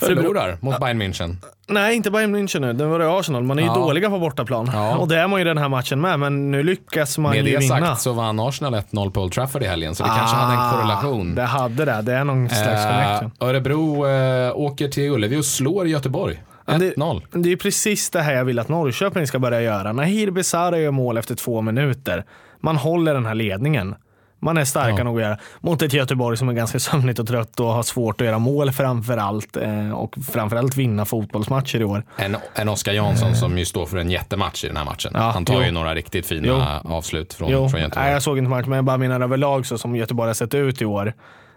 [0.00, 1.36] förlorar mot Bayern München.
[1.68, 2.72] Nej, inte Bayern München nu.
[2.72, 3.42] Det var det Arsenal.
[3.42, 3.74] Man är ju Ja.
[3.74, 4.70] dåliga på bortaplan.
[4.72, 4.96] Ja.
[4.96, 6.18] Och det är man ju den här matchen med.
[6.20, 7.86] Men nu lyckas man Med ju det vinna.
[7.86, 10.70] sagt så vann Arsenal 1-0 på Old Trafford i helgen, så det kanske hade en
[10.72, 11.32] korrelation.
[11.32, 12.02] Ah, Det hade det.
[12.02, 13.30] Det är någon slags connection.
[13.40, 16.42] Eh, Örebro eh, åker till Ullevi och slår Göteborg.
[16.66, 17.22] Ja, det- 1-0.
[17.32, 19.92] Det är precis det här jag vill att Norrköping ska börja göra.
[19.92, 22.24] Nahir Besara gör mål efter två minuter.
[22.60, 23.94] Man håller den här ledningen.
[24.42, 25.04] Man är starka Ja.
[25.04, 25.38] nog att göra.
[25.60, 28.72] Mot ett Göteborg som är ganska sömnigt och trött och har svårt att göra mål
[28.72, 29.56] framför allt.
[29.56, 32.02] Eh, och framförallt vinna fotbollsmatcher i år.
[32.16, 35.10] En, en Oskar Jansson som ju står för en jättematch i den här matchen.
[35.14, 35.62] Ja, Han tar jo.
[35.62, 38.04] ju några riktigt fina avslut från, Jo, från Göteborg.
[38.04, 40.54] nej, jag såg inte matchen, men jag bara menar överlag så som Göteborg har sett
[40.54, 41.12] ut i år.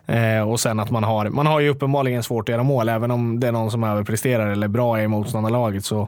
[0.06, 2.90] Eh, och sen att man har, man har ju uppenbarligen svårt att göra mål.
[2.90, 6.08] Även om det är någon som överpresterar eller är bra i motståndarlaget så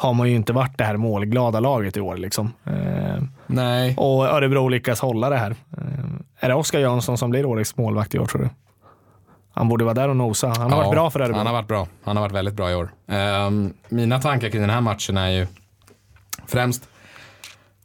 [0.00, 2.16] har man ju inte varit det här målglada laget i år.
[2.16, 2.52] Liksom.
[2.64, 5.50] Eh, Nej, och Örebro lyckas hålla det här.
[5.50, 5.84] Eh,
[6.40, 8.48] är det Oskar Jansson som blir årets målvakt i år tror du?
[9.52, 10.48] Han borde vara där och nosa.
[10.48, 11.36] Han har Ja, varit bra för Örebro.
[11.36, 11.86] Han har varit bra.
[12.04, 12.90] Han har varit väldigt bra i år.
[13.08, 15.46] Ehm, mina tankar kring den här matchen är ju
[16.46, 16.88] främst,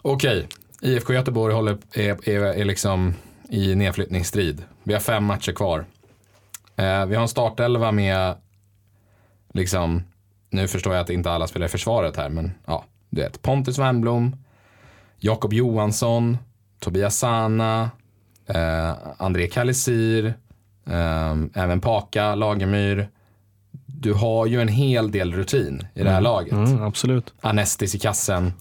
[0.02, 0.48] okej,
[0.82, 3.14] IFK Göteborg håller, är, är, är liksom
[3.50, 4.64] i nedflyttningsstrid.
[4.84, 5.86] Vi har fem matcher kvar.
[6.76, 8.36] Eh, vi har en startelva med,
[9.54, 10.04] liksom,
[10.56, 13.80] nu förstår jag att inte alla spelar i försvaret här, men ja, du vet, Pontus
[13.80, 14.36] Wernbloom,
[15.18, 16.38] Jakob Johansson,
[16.80, 17.90] Tobias Sana,
[18.48, 20.34] eh, André Kalisir,
[20.86, 23.10] eh, även Paka, Lagemyr.
[23.86, 26.54] Du har ju en hel del rutin i det här laget.
[26.54, 27.34] Mm, absolut.
[27.42, 28.54] Anestis i kassen.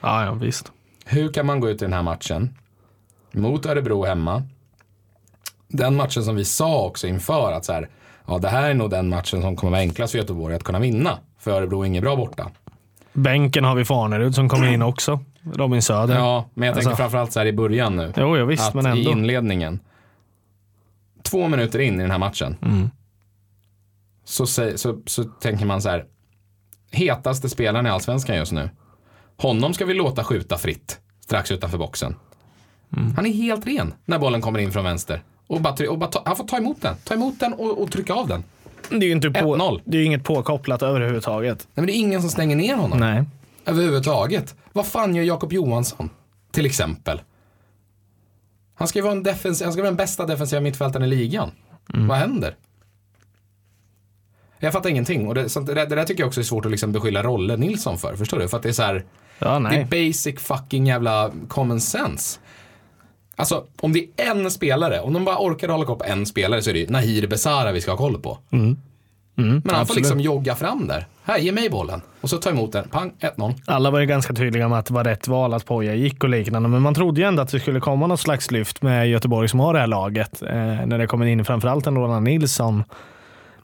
[0.00, 0.72] Ja, ja, visst.
[1.04, 2.58] Hur kan man gå ut i den här matchen
[3.32, 4.42] mot Örebro hemma
[5.72, 7.88] den matchen som vi sa också inför att så här,
[8.26, 10.78] ja, det här är nog den matchen som kommer vara enklast för Göteborg att kunna
[10.78, 11.18] vinna.
[11.42, 12.50] För Örebro är inget bra borta.
[13.12, 15.20] Bänken har vi Farnerud som kommer in också.
[15.54, 16.14] Robin Söder.
[16.14, 18.12] Ja, men jag tänker Alltså- framförallt så här i början nu.
[18.16, 19.10] Jo, jo visst, att men i ändå.
[19.10, 19.80] inledningen,
[21.22, 22.90] två minuter in i den här matchen, Mm.
[24.24, 26.04] så, sä- så, så tänker man så här,
[26.90, 28.70] hetaste spelaren i allsvenskan just nu,
[29.36, 32.14] honom ska vi låta skjuta fritt strax utanför boxen.
[32.96, 33.14] Mm.
[33.16, 35.22] Han är helt ren när bollen kommer in från vänster.
[35.46, 37.90] Och bara, och bara ta, han får ta emot den, ta emot den och, och
[37.90, 38.44] trycka av den.
[38.90, 39.80] Det är ju inte på, 1-0.
[39.84, 41.58] det är inget påkopplat överhuvudtaget.
[41.58, 42.98] Nej, men det är ingen som stänger ner honom.
[42.98, 43.24] Nej.
[43.66, 44.54] Överhuvudtaget.
[44.72, 46.10] Vad fan gör Jakob Johansson?
[46.52, 47.20] Till exempel.
[48.74, 51.50] Han ska ju vara, en defens- han ska vara den bästa defensiva mittfältaren i ligan.
[51.86, 52.56] Vad händer?
[54.58, 55.28] Jag fattar ingenting.
[55.28, 57.22] Och det, så det, där, det där tycker jag också är svårt att liksom beskylla
[57.22, 58.16] Rolle Nilsson för.
[58.16, 58.48] Förstår du?
[58.48, 59.04] För att det är så här,
[59.38, 62.40] Ja, det är basic fucking jävla common sense.
[63.42, 66.62] Alltså, om det är en spelare, om de bara orkar hålla koll på en spelare
[66.62, 68.38] så är det ju Nahir Besara vi ska ha koll på.
[68.52, 68.76] Mm,
[69.36, 69.96] Men han får absolut.
[69.96, 71.06] liksom jogga fram där.
[71.24, 72.00] Här, ge mig bollen.
[72.20, 72.88] Och så ta emot den.
[72.88, 73.54] Pang, 1-0.
[73.66, 76.30] Alla var ju ganska tydliga med att det var rätt val att Poja gick och
[76.30, 79.48] liknande, men man trodde ju ändå att det skulle komma något slags lyft med Göteborg
[79.48, 80.42] som har det här laget.
[80.42, 80.54] Eh,
[80.86, 82.84] när det kommer in framförallt en Roland Nilsson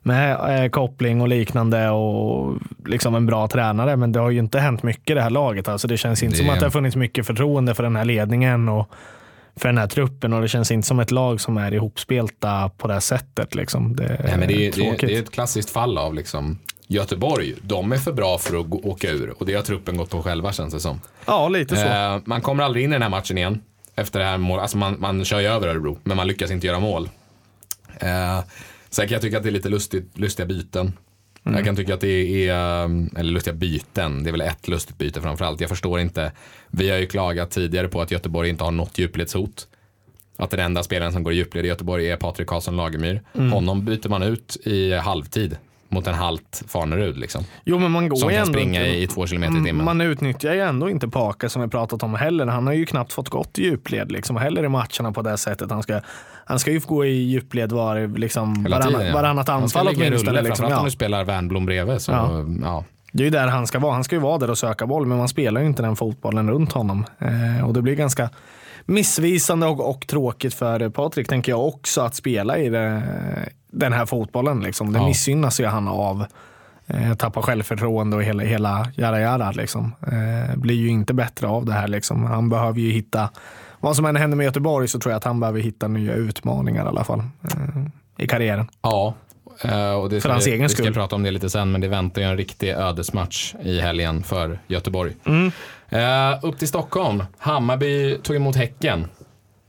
[0.03, 2.55] med eh, koppling och liknande och
[2.87, 3.97] liksom en bra tränare.
[3.97, 5.69] Men det har ju inte hänt mycket i det här laget.
[5.69, 8.05] Alltså det känns inte Det- som att det har funnits mycket förtroende för den här
[8.05, 8.89] ledningen och
[9.59, 12.87] för den här truppen och det känns inte som ett lag som är ihopspelta på
[12.89, 13.55] det här sättet.
[13.55, 13.97] Liksom.
[13.97, 16.59] Det är Nej, men det, är, det, är, det är ett klassiskt fall av liksom
[16.91, 19.35] Göteborg, de är för bra för att gå, åka ur.
[19.39, 21.01] Och det har truppen gått på själva känns det som.
[21.27, 21.87] Ja, lite så.
[21.87, 23.63] Eh, man kommer aldrig in i den här matchen igen.
[23.95, 24.63] Efter det här målet.
[24.63, 27.09] Alltså man, man kör ju över Örebro, men man lyckas inte göra mål.
[28.01, 28.41] Eh,
[28.91, 30.93] sen kan jag tycka att det är lite lustigt, lustiga byten.
[31.55, 34.99] Jag kan tycka att det är, um, eller lustiga byten, det är väl ett lustigt
[34.99, 35.61] byte framförallt.
[35.61, 36.33] Jag förstår inte,
[36.71, 39.69] vi har ju klagat tidigare på att Göteborg inte har något djupledshot.
[40.37, 43.23] Att den enda spelaren som går i djupled i Göteborg är Patrik Karlsson Lagemyr.
[43.33, 45.57] Honom byter man ut i halvtid
[45.89, 47.45] mot en halt Farnerud liksom.
[47.65, 49.85] Jo, men man går Som kan ändå springa inte- i två kilometer i timmen.
[49.85, 52.47] Man utnyttjar ju ändå inte Paka som vi pratat om heller.
[52.47, 55.71] Han har ju knappt fått gått i djupled liksom, heller i matcherna på det sättet.
[55.71, 56.01] Han ska,
[56.45, 59.13] han ska ju få gå i djupled var, liksom, varann, tiden, ja.
[59.15, 60.11] varannat anfall åtminstone.
[60.43, 60.47] Liksom.
[60.57, 60.85] framförallt om Ja.
[60.85, 62.01] du spelar Wernbloom bredvid.
[62.01, 62.45] Så, ja.
[62.63, 62.85] Ja.
[63.13, 63.93] Det är ju där han ska vara.
[63.93, 66.51] Han ska ju vara där och söka boll, men man spelar ju inte den fotbollen
[66.51, 67.05] runt honom.
[67.19, 68.31] Eh, och det blir ganska
[68.89, 73.03] missvisande och, och tråkigt för Patrik, tänker jag också, att spela i det,
[73.73, 74.61] den här fotbollen.
[74.61, 74.93] Liksom.
[74.93, 75.07] Det Ja.
[75.07, 76.25] missgynnas ju han av.
[76.87, 79.51] Eh, tappar självförtroende och hela, hela jada jada.
[79.51, 79.93] Liksom.
[80.03, 81.89] Eh, blir ju inte bättre av det här.
[81.89, 82.25] Liksom.
[82.25, 83.31] Han behöver ju hitta,
[83.81, 86.85] vad som än händer med Göteborg så tror jag att han behöver hitta nya utmaningar
[86.85, 87.19] i alla fall.
[87.19, 87.85] Eh,
[88.25, 88.69] I karriären.
[88.83, 89.15] Ja,
[90.03, 90.95] och det ska, hans vi, egen vi ska skull.
[90.95, 94.59] prata om det lite sen, men det väntar ju en riktig ödesmatch i helgen för
[94.67, 95.13] Göteborg.
[95.27, 95.53] Mm.
[95.89, 97.25] Eh, upp till Stockholm.
[97.39, 99.07] Hammarby tog emot Häcken.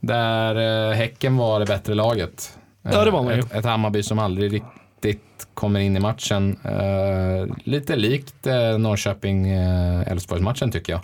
[0.00, 2.58] Där eh, Häcken var det bättre laget.
[2.84, 3.40] Eh, Ja, det var man ju.
[3.40, 6.58] ett, ett Hammarby som aldrig riktigt kommer in i matchen.
[6.64, 11.00] Eh, lite likt eh, Norrköping-Elfsborgs-matchen tycker jag.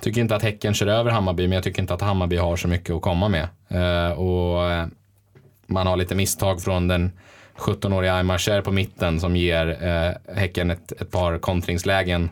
[0.00, 2.68] Tycker inte att Häcken kör över Hammarby, men jag tycker inte att Hammarby har så
[2.68, 3.48] mycket att komma med.
[3.68, 4.86] Eh, och eh,
[5.66, 7.12] man har lite misstag från den
[7.58, 12.30] 17-åriga Aymar Cher på mitten som ger eh, Häcken ett, ett par kontringslägen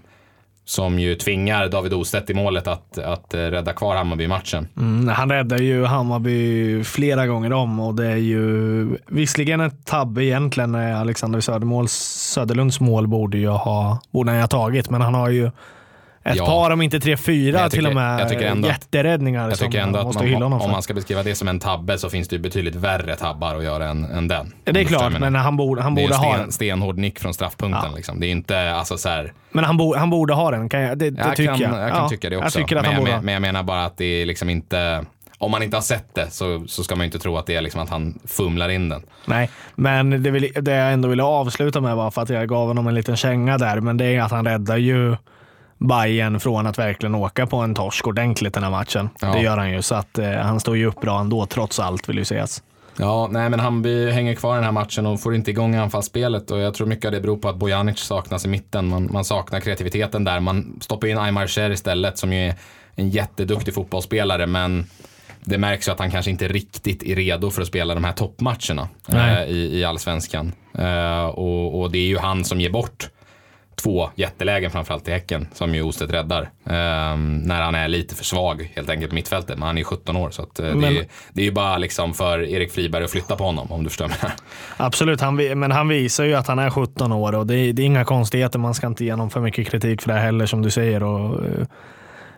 [0.65, 4.69] som ju tvingar David Ostedt i målet att, att eh, rädda kvar Hammarby i matchen.
[4.77, 10.25] Mm, han räddar ju Hammarby flera gånger om och det är ju visserligen ett tabbe
[10.25, 10.75] egentligen.
[10.75, 11.93] Alexander Södermåls,
[12.33, 15.51] Söderlunds mål borde ju ha, borde han ju ha tagit, men han har ju
[16.27, 16.47] ett Ja.
[16.47, 19.59] par, om inte tre, fyra jag till tycker- och med jag tycker ändå jätteräddningar Jag
[19.59, 20.69] tycker ändå att man, om för.
[20.69, 23.65] man ska beskriva det som en tabbe så finns det ju betydligt värre tabbar att
[23.65, 24.53] göra än, än den.
[24.65, 26.53] Det är klart, men han borde, han det är borde en ha den.
[26.53, 27.91] stenhård nick från straffpunkten.
[27.91, 27.97] Ja.
[27.97, 28.21] Liksom.
[28.21, 30.99] Det är inte, alltså så här, Men han, bo, han borde ha den, kan jag,
[30.99, 31.81] det, det jag, tycker kan, jag.
[31.83, 32.59] jag kan Ja, tycka det också.
[32.61, 35.05] Jag tycker men, men, men jag menar bara att det är liksom inte,
[35.39, 37.61] om man inte har sett det så, så ska man inte tro att det är
[37.61, 39.03] liksom att han fumlar in den.
[39.27, 42.69] Nej, men det, vill, det jag ändå ville avsluta med var för att jag gav
[42.69, 45.17] honom en liten känga där, men det är att han räddar ju
[45.79, 49.09] Bayern från att verkligen åka på en torsk ordentligt den här matchen.
[49.21, 49.33] Ja.
[49.33, 52.09] Det gör han ju, så att eh, han står ju upp bra ändå trots allt
[52.09, 52.63] vill ju sägas.
[52.99, 56.51] Ja, nej men Hammarby hänger kvar i den här matchen och får inte igång anfallsspelet
[56.51, 58.89] och jag tror mycket av det beror på att Bojanic saknas i mitten.
[58.89, 60.41] Man, man saknar kreativiteten där.
[60.41, 62.55] Man stoppar in Aymar Cher istället som ju är
[62.95, 64.87] en jätteduktig fotbollsspelare men
[65.45, 68.13] det märks ju att han kanske inte riktigt är redo för att spela de här
[68.13, 70.53] toppmatcherna eh, i, i allsvenskan.
[70.79, 73.09] Eh, och, och det är ju han som ger bort
[73.83, 76.43] två jättelägen framförallt i Häcken som ju Ostedt räddar.
[76.43, 79.59] Eh, när han är lite för svag helt enkelt på mittfältet.
[79.59, 81.79] Men han är 17 år så att, eh, det, Men- är, det är ju bara
[81.79, 84.17] liksom för Erik Friberg att flytta på honom om du förstår mig.
[84.77, 87.83] Absolut, han, men han visar ju att han är 17 år och det är, det
[87.83, 88.59] är inga konstigheter.
[88.59, 91.03] Man ska inte ge honom för mycket kritik för det heller som du säger.
[91.03, 91.67] Och, eh,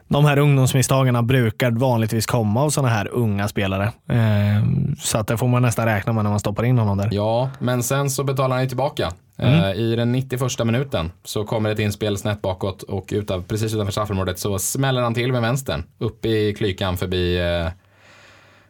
[0.08, 3.84] de här ungdomsmisstagen brukar vanligtvis komma av sådana här unga spelare.
[4.08, 4.64] Eh,
[5.00, 7.08] så att det får man nästan räkna med när man stoppar in honom där.
[7.12, 9.12] Ja, men sen så betalar han ju tillbaka.
[9.38, 9.64] Mm.
[9.64, 13.92] Eh, I den 91 minuten så kommer ett inspel snett bakåt och utav, precis utanför
[13.92, 15.84] straffområdet så smäller han till med vänstern.
[15.98, 17.72] Upp i klykan förbi eh,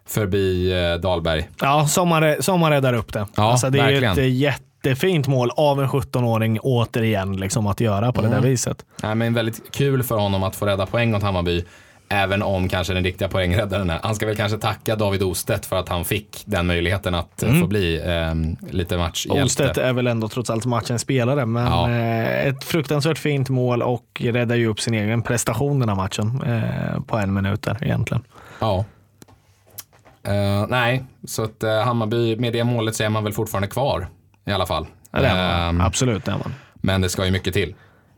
[0.07, 1.49] förbi eh, Dahlberg.
[1.61, 1.87] Ja,
[2.41, 3.27] som man räddar upp det.
[3.37, 4.19] Ja, alltså, det verkligen.
[4.19, 8.31] är ju ett jättefint mål av en 17-åring återigen liksom, att göra på Mm.
[8.31, 8.85] det där viset.
[9.03, 11.65] Nej, men väldigt kul för honom att få rädda poäng åt Hammarby.
[12.11, 13.99] Även om kanske den riktiga poängräddaren är.
[14.03, 17.61] Han ska väl kanske tacka David Ostedt för att han fick den möjligheten att eh,
[17.61, 18.35] få bli eh,
[18.75, 19.43] lite matchhjälte.
[19.45, 21.91] Ostedt är väl ändå trots allt matchens spelare, men Ja.
[21.91, 26.43] eh, ett fruktansvärt fint mål och räddar ju upp sin egen prestation den här matchen
[26.47, 28.23] eh, på en minut där egentligen.
[28.61, 28.85] Ja.
[30.23, 34.07] Eh, nej, så att eh, Hammarby, med det målet så är man väl fortfarande kvar
[34.49, 34.87] i alla fall.
[35.11, 35.81] Ja, det är man.
[35.81, 36.55] Eh, Absolut, det är man.
[36.75, 37.75] men det ska ju mycket till.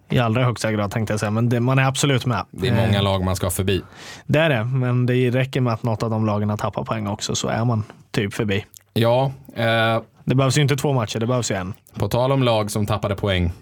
[0.09, 2.45] I allra högsta grad tänkte jag säga, men det, man är absolut med.
[2.51, 3.83] Det är många Eh, lag man ska förbi.
[4.27, 7.35] det är det, men det räcker med att något av de lagen tappar poäng också
[7.35, 8.67] så är man typ förbi.
[8.93, 11.75] Ja, eh, Det behövs ju inte två matcher, det behövs ju en.
[11.95, 13.53] på tal om lag som tappade poäng.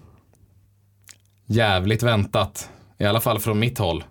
[1.47, 4.05] Jävligt väntat, i alla fall från mitt håll.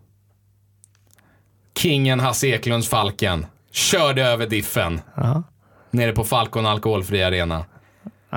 [1.77, 5.43] Kingen Hasse Eklunds Falken körde över diffen Ja.
[5.91, 7.65] nere på Falcon Alkoholfri Arena.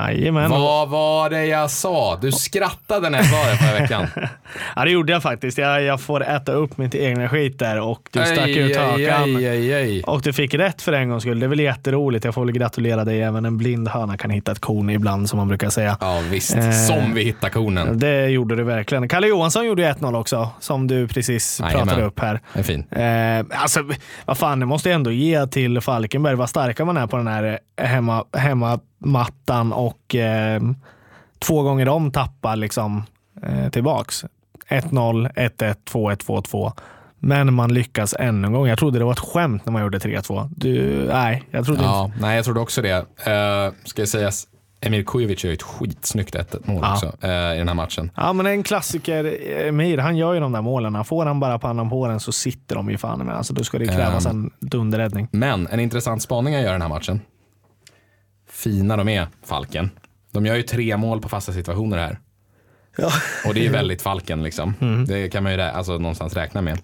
[0.09, 0.51] Jajamän.
[0.51, 2.19] Vad var det jag sa?
[2.23, 4.07] Du skrattade när jag sa det förra veckan.
[4.77, 5.59] Ja, det gjorde jag faktiskt.
[5.59, 9.37] Jag, jag får äta upp mitt egna skit där och du stack Ej, ut hakan.
[9.37, 10.03] ej, ej.
[10.03, 11.41] Och du fick rätt för en gångs skull.
[11.41, 12.25] Det är väl jätteroligt.
[12.25, 13.23] Jag får väl gratulera dig.
[13.23, 15.97] Även en blind höna kan hitta ett korn ibland som man brukar säga.
[16.01, 16.71] Ja visst, Eh.
[16.71, 17.99] som vi hittar konen.
[17.99, 19.09] Det gjorde du verkligen.
[19.09, 21.87] Kalle Johansson gjorde ju 1-0 också, som du precis Jajamän.
[21.87, 22.41] pratade upp här.
[22.53, 22.85] Det är fin.
[22.91, 23.81] Eh, alltså,
[24.25, 26.35] vad fan, det måste jag ändå ge till Falkenberg.
[26.35, 28.25] Vad starka man är på den här hemma,
[29.05, 30.63] hemmamattan och eh,
[31.39, 33.03] två gånger om tappar liksom
[33.43, 34.25] eh, tillbaks.
[34.69, 36.73] 1-0, 1-1, 2-1, 2-2.
[37.23, 38.67] Men man lyckas ännu en gång.
[38.67, 40.51] Jag trodde det var ett skämt när man gjorde 3-2.
[40.57, 41.91] Du, nej, jag trodde inte.
[41.91, 42.99] Ja, nej jag trodde också det.
[42.99, 44.47] Uh, ska sägas,
[44.81, 46.93] Emir Kujovic gör ett skitsnyggt 1 mål Ja.
[46.93, 48.11] också eh, i den här matchen.
[48.17, 49.37] Ja, men en klassiker,
[49.69, 51.05] Emir, han gör ju de där målen.
[51.05, 53.37] Får han bara pannan på den så sitter de ju fan med.
[53.37, 54.31] Alltså, då ska det krävas Ehm.
[54.61, 55.29] en dunderräddning.
[55.31, 57.21] Men en intressant spaning jag gör i den här matchen.
[58.61, 59.91] Fina de är, Falken.
[60.31, 62.19] De gör ju tre mål på fasta situationer här.
[62.97, 63.11] Ja.
[63.47, 64.75] Och det är väldigt Falken liksom.
[65.09, 66.79] Det kan man ju alltså, någonstans räkna med.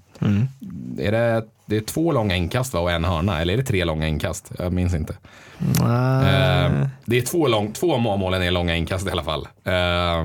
[0.98, 3.84] Är det, det är två långa inkast va, och en hörna, eller är det tre
[3.84, 4.52] långa inkast?
[4.58, 5.16] Jag minns inte.
[5.60, 9.48] Eh, det är två, lång, två målen är långa inkast i alla fall.
[9.64, 10.24] Eh,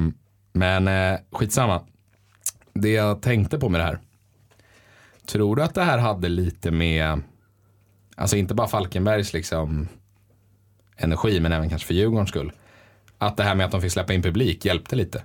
[0.54, 1.82] men eh, skitsamma.
[2.74, 4.00] Det jag tänkte på med det här.
[5.26, 7.22] Tror du att det här hade lite med,
[8.16, 9.88] alltså inte bara Falkenbergs liksom
[11.04, 12.52] energi, men även kanske för Djurgårdens skull.
[13.18, 15.24] Att det här med att de fick släppa in publik hjälpte lite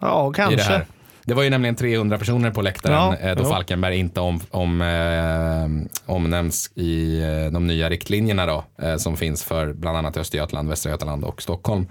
[0.00, 0.62] Ja, det kanske.
[0.72, 0.86] här.
[1.24, 3.48] Det var ju nämligen 300 personer på läktaren Ja, eh, då jo.
[3.50, 9.44] Falkenberg inte om, om, eh, omnämns i eh, de nya riktlinjerna då, eh, som finns
[9.44, 11.86] för bland annat Östergötland, Västra Götaland och Stockholm.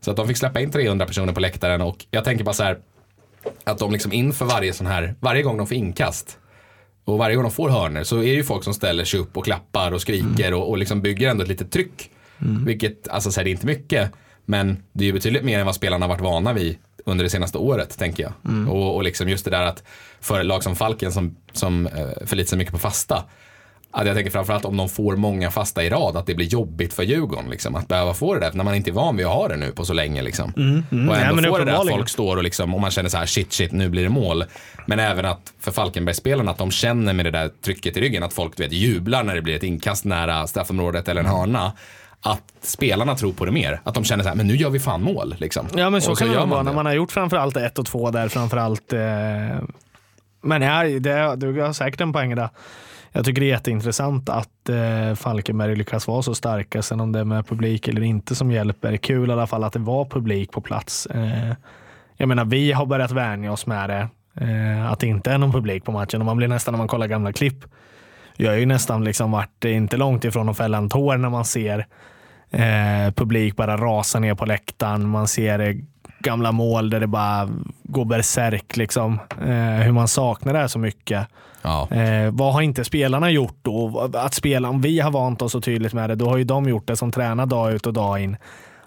[0.00, 2.62] Så att de fick släppa in 300 personer på läktaren och jag tänker bara så
[2.62, 2.78] här
[3.64, 6.38] att de liksom inför varje sån här, varje gång de får inkast
[7.04, 9.36] och varje gång de får hörner så är det ju folk som ställer sig upp
[9.36, 12.10] och klappar och skriker och, och liksom bygger ändå ett litet tryck.
[12.38, 14.10] Vilket, alltså så här, det är inte mycket,
[14.44, 17.30] men det är ju betydligt mer än vad spelarna har varit vana vid under det
[17.30, 18.32] senaste året, tänker jag.
[18.68, 19.82] Och, och liksom just det där att
[20.20, 23.24] för lag som Falken som, som eh, förlitar sig mycket på fasta,
[23.90, 26.94] att jag tänker framförallt om de får många fasta i rad, att det blir jobbigt
[26.94, 27.50] för Djurgården.
[27.50, 29.56] Liksom, att behöva få det där, när man inte är van vid att ha det
[29.56, 30.22] nu på så länge.
[30.22, 30.50] Liksom.
[30.50, 33.08] Och Nej, ändå men få det där att folk står och, liksom, och man känner
[33.08, 34.44] så här, shit, shit, nu blir det mål.
[34.86, 38.32] Men även att för Falkenbergsspelarna, att de känner med det där trycket i ryggen, att
[38.32, 41.72] folk du vet, jublar när det blir ett inkast nära straffområdet eller en hörna.
[42.26, 43.80] Att spelarna tror på det mer.
[43.84, 45.34] Att de känner så här, men nu gör vi fan mål.
[45.38, 45.66] Liksom.
[45.74, 48.10] Ja, men så Och kan det vara när man har gjort framförallt ett och två
[48.10, 48.28] där.
[48.28, 49.00] Framförallt, eh...
[50.42, 52.48] Men ja, det, du har säkert en poäng där.
[53.12, 56.82] Jag tycker det är jätteintressant att eh, Falkenberg lyckas vara så starka.
[56.82, 58.96] Sen om det är med publik eller inte som hjälper.
[58.96, 61.06] Kul i alla fall att det var publik på plats.
[61.06, 61.52] Eh,
[62.16, 64.08] jag menar, vi har börjat vänja oss med det.
[64.40, 66.20] Eh, att det inte är någon publik på matchen.
[66.20, 67.64] Och man blir nästan, när man kollar gamla klipp,
[68.36, 71.44] jag har ju nästan liksom varit inte långt ifrån att fälla en tår när man
[71.44, 71.86] ser
[72.50, 75.08] eh, publik bara rasa ner på läktaren.
[75.08, 75.74] Man ser eh,
[76.18, 77.48] gamla mål där det bara
[77.82, 78.76] går berserk.
[78.76, 79.18] Liksom.
[79.40, 81.26] Eh, hur man saknar det här så mycket.
[81.62, 81.88] Ja.
[81.90, 84.10] Eh, vad har inte spelarna gjort då?
[84.14, 86.68] Att spela, om vi har vant oss så tydligt med det, då har ju de
[86.68, 88.36] gjort det som tränar dag ut och dag in.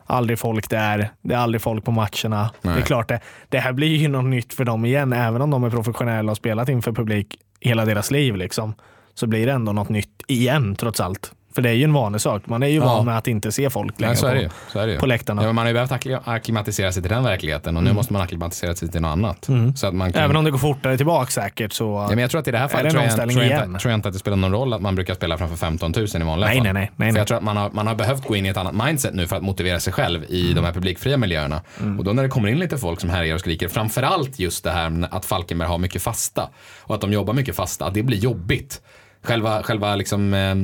[0.05, 2.49] Aldrig folk där, det är aldrig folk på matcherna.
[2.61, 2.83] Det är Nej.
[2.83, 5.69] klart, det, det här blir ju något nytt för dem igen, även om de är
[5.69, 8.35] professionella och spelat inför publik hela deras liv.
[8.35, 8.73] Liksom,
[9.13, 11.31] så blir det ändå något nytt igen, trots allt.
[11.55, 12.41] För det är ju en vanlig sak.
[12.45, 12.85] Man är ju Ja.
[12.85, 14.49] van med att inte se folk längre ju.
[14.73, 15.41] på, det på läktarna.
[15.41, 18.21] Ja, men man har ju behövt acklimatisera sig till den verkligheten och nu måste man
[18.21, 19.49] acklimatisera sig till något annat.
[19.75, 20.23] Så att man kan...
[20.23, 21.85] Även om det går fortare tillbaka säkert så...
[21.85, 23.79] Ja, men jag tror att i det här Är fallet tror jag, tror, jag inte,
[23.79, 26.05] tror jag inte att det spelar någon roll att man brukar spela framför 15 000
[26.15, 26.63] i vanliga Nej, fall.
[26.63, 27.19] nej, nej, nej, För nej.
[27.19, 29.27] jag tror att man har, man har behövt gå in i ett annat mindset nu
[29.27, 30.55] för att motivera sig själv i Mm.
[30.55, 31.61] de här publikfria miljöerna.
[31.97, 34.71] Och då när det kommer in lite folk som härjar och skriker, framförallt just det
[34.71, 36.49] här att Falkenberg har mycket fasta
[36.81, 38.81] och att de jobbar mycket fasta, att det blir jobbigt.
[39.23, 40.55] Själva, själva liksom, eh,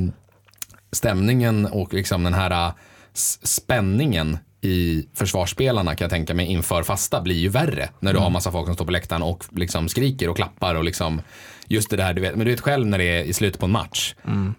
[0.92, 2.72] stämningen och liksom den här eh,
[3.14, 8.18] s- spänningen i försvarsspelarna kan jag tänka mig inför fasta blir ju värre när du
[8.18, 11.20] har massa folk som står på läktaren och liksom skriker och klappar och liksom
[11.68, 13.66] just det där du vet, men du vet själv när det är i slutet på
[13.66, 14.14] en match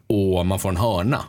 [0.07, 1.19] och man får en hörna.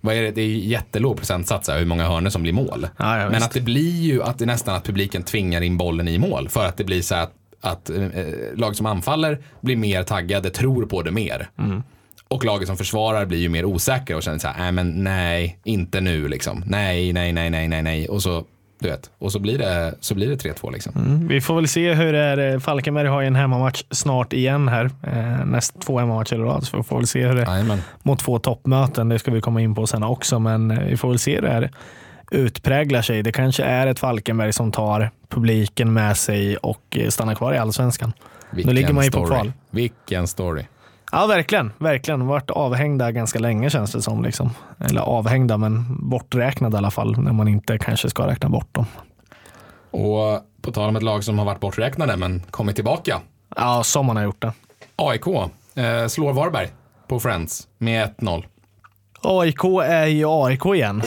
[0.00, 0.30] Vad är det?
[0.30, 2.86] det är jättelåg procentsats här, hur många hörnor som blir mål.
[2.96, 5.76] Ja, ja, men att det blir ju att det är nästan att publiken tvingar in
[5.76, 8.06] bollen i mål för att det blir så att, att eh,
[8.54, 11.48] lag som anfaller blir mer taggade, tror på det mer.
[11.58, 11.82] Mm.
[12.30, 15.58] Och laget som försvarar blir ju mer osäkra och känner så här, nej men nej,
[15.64, 16.62] inte nu liksom.
[16.66, 18.08] Nej, nej, nej, nej, nej, nej.
[18.08, 18.44] Och så,
[18.80, 20.92] du vet, och så blir det, så blir det 3-2 liksom.
[20.96, 22.58] Mm, Vi får väl se hur det är.
[22.58, 24.84] Falkenberg har ju en hemmamatch snart igen här.
[25.02, 26.64] Eh, näst två hemmamatcher i rad.
[26.64, 29.08] Så vi får väl se hur det är mot två toppmöten.
[29.08, 30.38] Det ska vi komma in på sen också.
[30.38, 31.70] Men eh, vi får väl se hur det här
[32.30, 33.22] utpräglar sig.
[33.22, 37.58] Det kanske är ett Falkenberg som tar publiken med sig och eh, stannar kvar i
[37.58, 38.12] allsvenskan.
[38.50, 39.34] Vilken ligger man ju på story.
[39.40, 39.52] kval.
[39.70, 40.64] Vilken story.
[41.12, 41.72] Ja, verkligen.
[41.78, 42.26] Verkligen.
[42.26, 44.22] Varit avhängda ganska länge känns det som.
[44.22, 44.50] Liksom.
[44.78, 47.18] Eller avhängda, men borträknade i alla fall.
[47.18, 48.86] När man inte kanske ska räkna bort dem.
[49.90, 53.20] Och på tal om ett lag som har varit borträknade men kommit tillbaka.
[53.56, 54.52] Ja, som man har gjort det.
[54.96, 55.26] AIK
[55.74, 56.68] eh, slår Varberg
[57.08, 58.44] på Friends med 1-0.
[59.22, 61.02] AIK är ju AIK igen.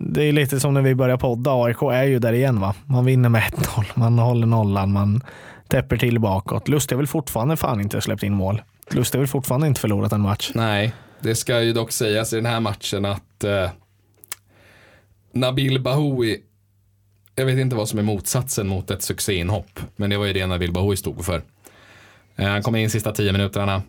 [0.00, 1.50] Det är lite som när vi började podda.
[1.64, 2.60] AIK är ju där igen.
[2.60, 2.74] va?
[2.84, 5.22] Man vinner med 1-0, man håller nollan, man
[5.68, 6.68] täpper till bakåt.
[6.68, 8.62] Lust är väl fortfarande fan inte släppt in mål.
[8.90, 10.50] Lust är väl fortfarande inte förlorat en match.
[10.54, 13.70] Nej, det ska ju dock sägas i den här matchen att eh,
[15.32, 16.40] Nabil Bahoui,
[17.34, 20.46] jag vet inte vad som är motsatsen mot ett succéinhopp, men det var ju det
[20.46, 21.42] Nabil Bahoui stod för.
[22.36, 23.82] Eh, han kommer in sista tio minuterna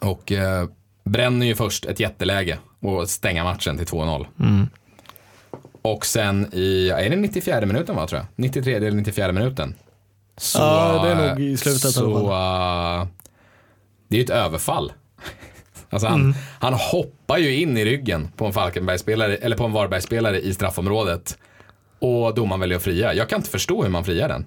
[0.00, 0.68] och eh,
[1.04, 4.26] bränner ju först ett jätteläge och stänga matchen till 2-0.
[5.82, 8.26] Och sen i, är det 94 minuten va tror jag?
[8.36, 9.74] 93 eller 94 minuten.
[10.36, 13.06] Så, Ja, det är nog i slutet i Så, eh,
[14.14, 14.92] det är ju ett överfall.
[15.90, 16.34] Alltså han, Mm.
[16.60, 21.38] han hoppar ju in i ryggen på en Falkenbergsspelare, eller på en Varbergsspelare i straffområdet.
[21.98, 23.14] Och domaren väljer att fria.
[23.14, 24.46] Jag kan inte förstå hur man friar den.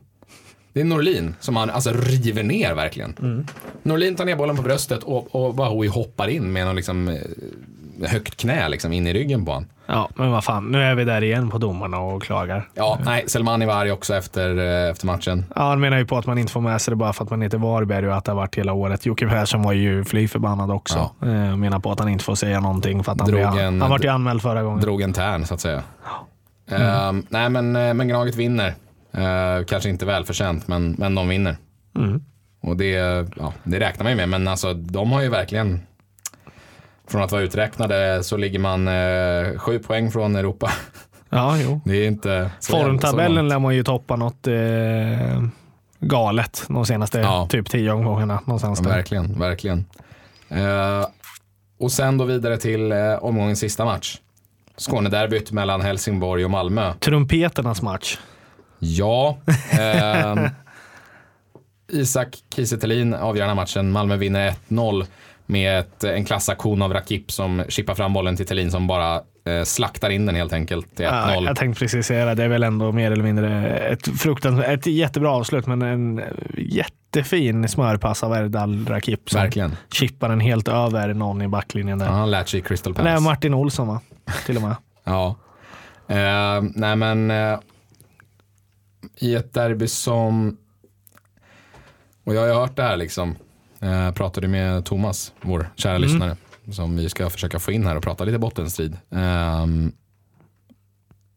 [0.74, 3.16] Det är Norlin som han alltså river ner verkligen.
[3.20, 3.48] Mm.
[3.84, 8.10] Norlin tar ner bollen på bröstet och, och Bahoui hoppar in med någon liksom, eh,
[8.10, 9.70] högt knä liksom in i ryggen på honom.
[9.88, 10.72] Ja, men vad fan.
[10.72, 12.70] Nu är vi där igen på domarna och klagar.
[12.74, 15.46] Ja, nej, Selmani var arg också efter, eh, efter matchen.
[15.56, 17.30] Ja, han menar ju på att man inte får med sig det bara för att
[17.30, 19.06] man heter Varberg och att det har varit hela året.
[19.06, 21.10] Jocke Persson var ju fly förbannad också.
[21.22, 21.28] Ja.
[21.28, 23.82] Eh, menar på att han inte får säga någonting för att han, Drog blev, en-
[23.82, 24.82] han vart ju anmäld förra gången.
[24.82, 25.84] Drog en tärn så att säga.
[26.72, 28.74] Eh, nej, men, men Gnaget vinner.
[29.14, 31.58] Eh, kanske inte välförtjänt, men, men de vinner.
[31.96, 32.24] Mm.
[32.64, 32.90] Och det,
[33.40, 35.80] ja, det räknar man ju med, men alltså de har ju verkligen
[37.08, 40.72] från att vara uträknade så ligger man eh, sju poäng från Europa.
[41.30, 41.82] Ja, jo.
[41.86, 45.44] Det är inte Formtabellen lär man ju toppa något eh,
[46.00, 47.48] galet de senaste Ja.
[47.50, 48.42] typ tio omgångarna.
[48.46, 49.86] Någonstans Ja, verkligen, verkligen.
[50.50, 51.06] Eh,
[51.80, 54.18] och sen då vidare till eh, omgångens sista match.
[54.78, 56.94] Skånederbyt mellan Helsingborg och Malmö.
[57.00, 58.18] Trumpeternas match.
[58.80, 59.38] Ja.
[59.80, 60.40] ehm,
[61.92, 62.76] Isak Kiese
[63.20, 63.92] avgör den här matchen.
[63.92, 65.06] Malmö vinner 1-0
[65.50, 69.64] med ett, en klassaktion av Rakip som chippar fram bollen till Thelin som bara eh,
[69.64, 71.12] slaktar in den helt enkelt till 1-0.
[71.12, 72.36] Ja, jag tänkte precis säga det.
[72.36, 76.22] Det är väl ändå mer eller mindre ett fruktansvärt, ett jättebra avslut, men en
[76.58, 79.76] jättefin smörpass av Erdal Rakip som Verkligen.
[79.92, 82.06] chippar den helt över någon i backlinjen där.
[82.06, 83.14] Ja, han lärt sig Crystal Palace.
[83.14, 84.02] Nej, Martin Olsson va?
[84.46, 84.76] Till och med.
[85.04, 85.36] Ja.
[86.08, 87.60] Eh, nej men eh,
[89.16, 90.58] i ett derby som
[92.24, 93.36] och jag har hört det här liksom.
[93.82, 96.38] Eh, pratade med Thomas, vår kära lyssnare,
[96.72, 98.98] som vi ska försöka få in här och prata lite bottenstrid.
[99.12, 99.92] Ehm,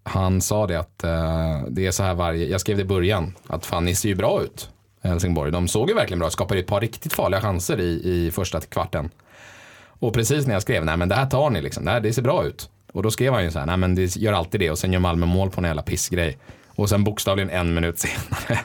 [0.03, 3.35] han sa det att eh, det är så här varje, jag skrev det i början,
[3.47, 4.71] att fan ni ser ju bra ut.
[5.03, 8.61] Helsingborg, de såg ju verkligen bra, skapade ett par riktigt farliga chanser i, i första
[8.61, 9.11] kvarten.
[9.87, 12.13] Och precis när jag skrev, nej men det här tar ni liksom, det, här, det
[12.13, 12.71] ser bra ut.
[12.93, 14.93] Och då skrev han ju så här, nej men det gör alltid det och sen
[14.93, 16.39] gör Malmö mål på en jävla pissgrej.
[16.69, 17.99] Och sen bokstavligen en minut
[18.39, 18.65] senare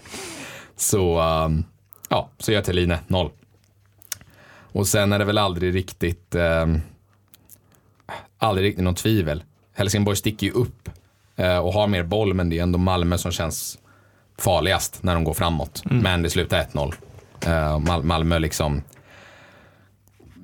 [0.75, 1.63] så, um,
[2.09, 3.29] ja, så gör Thelin noll.
[4.75, 6.81] Och sen är det väl aldrig riktigt, um,
[8.37, 9.43] aldrig riktigt något tvivel.
[9.75, 10.89] Helsingborg sticker ju upp
[11.35, 13.77] eh, och har mer boll men det är ändå Malmö som känns
[14.37, 15.81] farligast när de går framåt.
[15.85, 16.93] Men det slutar 1-0.
[17.45, 18.81] Eh, Mal- Malmö liksom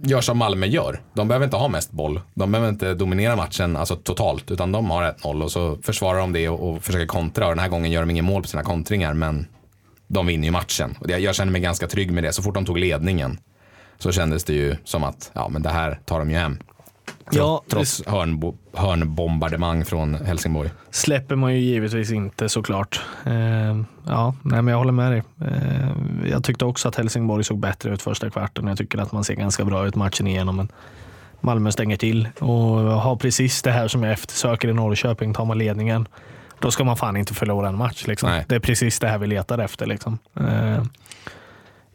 [0.03, 1.01] gör som Malmö gör.
[1.13, 2.21] De behöver inte ha mest boll.
[2.33, 6.33] De behöver inte dominera matchen alltså totalt, utan de har 1-0 och så försvarar de
[6.33, 7.45] det och, och försöker kontra.
[7.47, 9.47] Och den här gången gör de ingen mål på sina kontringar, men
[10.07, 10.97] de vinner ju matchen.
[10.99, 12.33] Och jag känner mig ganska trygg med det.
[12.33, 13.37] Så fort de tog ledningen
[14.01, 16.57] så kändes det ju som att ja, men det här tar de ju hem.
[17.33, 20.69] Ja, Trots hörnbo- hörnbombardemang från Helsingborg.
[20.89, 23.01] släpper man ju givetvis inte såklart.
[23.25, 23.33] Eh,
[24.07, 25.23] ja, nej, men jag håller med dig.
[25.41, 28.67] Eh, jag tyckte också att Helsingborg såg bättre ut första kvarten.
[28.67, 30.55] Jag tycker att man ser ganska bra ut matchen igenom.
[30.55, 30.69] Men
[31.41, 32.49] Malmö stänger till och
[32.79, 35.33] har precis det här som jag eftersöker i Norrköping.
[35.33, 36.07] Tar man ledningen,
[36.59, 38.07] då ska man fan inte förlora en match.
[38.07, 38.41] Liksom.
[38.47, 39.85] Det är precis det här vi letar efter.
[39.85, 40.17] Liksom.
[40.39, 40.83] Eh,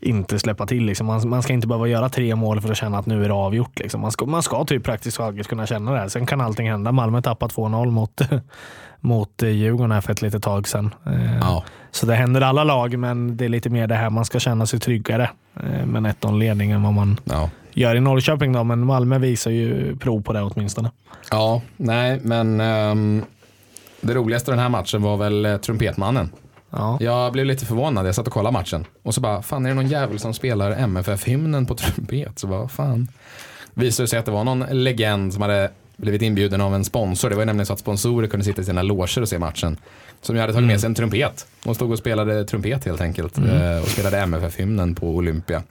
[0.06, 0.84] inte släppa till.
[0.84, 1.06] Liksom.
[1.06, 3.34] Man, man ska inte behöva göra tre mål för att känna att nu är det
[3.34, 3.78] avgjort.
[3.78, 4.00] Liksom.
[4.00, 5.98] Man, ska, man ska typ praktiskt taget kunna känna det.
[5.98, 6.08] här.
[6.08, 6.92] Sen kan allting hända.
[6.92, 8.20] Malmö tappade 2-0 mot,
[9.00, 10.94] mot eh, Djurgården här för ett litet tag sedan.
[11.06, 11.64] Eh, Ja.
[11.90, 14.66] Så det händer alla lag, men det är lite mer det här man ska känna
[14.66, 15.30] sig tryggare
[15.60, 17.50] eh, med 1-0 ledning än vad man Ja.
[17.72, 18.52] gör i Norrköping.
[18.52, 20.90] Då, men Malmö visar ju prov på det åtminstone.
[21.30, 23.22] ja, nej, men ehm,
[24.00, 26.30] det roligaste den här matchen var väl trumpetmannen.
[26.70, 26.98] Ja.
[27.00, 28.84] Jag blev lite förvånad, jag satt och kollade matchen.
[29.02, 32.38] Och så bara, fan är det någon jävel som spelar MFF-hymnen på trumpet?
[32.38, 33.08] Så bara, fan.
[33.74, 37.30] Visade sig att det var någon legend som hade blivit inbjuden av en sponsor.
[37.30, 39.76] Det var nämligen så att sponsorer kunde sitta i sina loger och se matchen.
[40.22, 41.46] Som jag hade tagit med sig en trumpet.
[41.66, 43.38] Och stod och spelade trumpet helt enkelt.
[43.38, 45.62] eh, Och spelade MFF-hymnen på Olympia.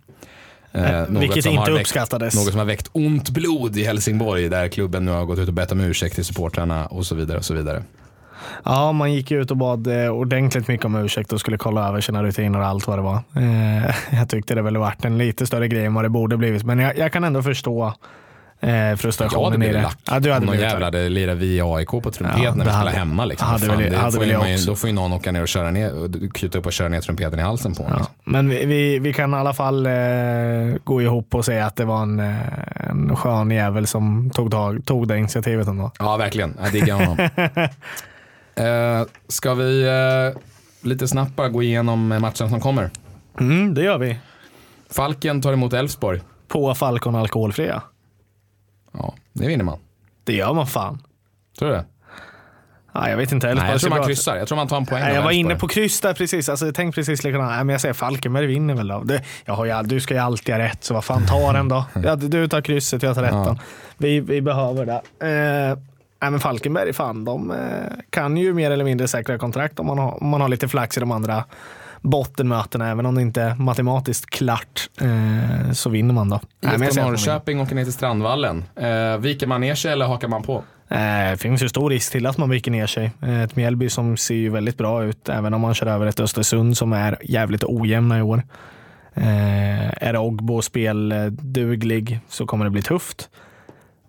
[0.71, 2.35] Eh, något Vilket som har inte väckt- uppskattades.
[2.35, 5.53] Något som har väckt ont blod i Helsingborg där klubben nu har gått ut och
[5.53, 7.37] bett om ursäkt till supportrarna och så vidare.
[7.37, 7.83] och så vidare.
[8.65, 12.01] Ja, man gick ut och bad eh, ordentligt mycket om ursäkt och skulle kolla över
[12.01, 13.15] sina rutiner och allt vad det var.
[13.35, 16.63] Eh, jag tyckte det väl varit en lite större grej än vad det borde blivit,
[16.63, 17.93] men jag, jag kan ändå förstå
[18.59, 19.81] eh, Jag frustrationen i blivit det.
[19.81, 19.97] lack.
[20.11, 20.93] Ja, du hade om någon blivit jävla lack.
[20.95, 23.25] hade lirat vi i AIK på trumpet Ja, när vi hade- hemma.
[23.25, 23.47] Liksom.
[23.47, 25.41] hade Fan, väl- det hade får väl ju jag då får ju någon åka ner
[25.41, 27.97] och köra ner, kuta upp och köra ner trumpeten i halsen på honom.
[27.99, 28.31] Ja, liksom.
[28.33, 29.91] men vi, vi, vi kan i alla fall eh,
[30.83, 32.19] gå ihop och säga att det var en,
[32.75, 35.91] en skön jävel som tog, tag, tog det initiativet ändå.
[35.99, 36.57] Ja, verkligen.
[36.63, 37.17] Jag diggar honom.
[38.55, 40.41] eh, ska vi eh,
[40.81, 42.89] lite snabbt bara gå igenom matchen som kommer?
[43.39, 44.19] Mm, det gör vi.
[44.89, 46.21] Falken tar emot Elfsborg.
[46.47, 47.81] På Falcon alkoholfria.
[48.91, 49.79] Ja, det vinner man.
[50.23, 51.01] Det gör man fan.
[51.59, 51.85] Tror du det?
[52.93, 53.53] Ja, jag vet inte.
[53.53, 54.35] Nej, jag tror man kryssar.
[54.35, 56.49] Jag tror man tar en poäng Nej, jag var inne på kryss där precis.
[56.49, 57.49] Alltså, jag tänkte precis likadant.
[57.49, 59.03] Nej, men jag säger Falkenberg vinner väl då.
[59.03, 61.67] Det, jag har ju, du ska ju alltid ha rätt, så vad fan, ta den
[61.67, 61.85] då.
[62.03, 63.59] Ja, du tar krysset, jag tar rätten.
[63.97, 65.01] Vi, vi behöver det.
[65.71, 65.77] Eh,
[66.25, 67.57] nej, men Falkenberg, fan, de eh,
[68.09, 70.97] kan ju mer eller mindre säkra kontrakt om man har, om man har lite flax
[70.97, 71.43] i de andra
[72.01, 72.89] bottenmötena.
[72.89, 76.39] Även om det inte är matematiskt klart så så vinner man då.
[76.61, 77.01] IFK.
[77.01, 78.63] Norrköping åker ner till Strandvallen.
[78.75, 80.63] Eh, viker man ner sig eller hakar man på?
[80.89, 80.97] Eh,
[81.31, 83.11] Det finns ju stor risk till att man viker ner sig.
[83.21, 86.19] Eh, Ett Mjällby som ser ju väldigt bra ut, även om man kör över ett
[86.19, 88.41] Östersund som är jävligt ojämna i år.
[89.13, 93.29] Eh, Är Ogbo spelduglig så kommer det bli tufft.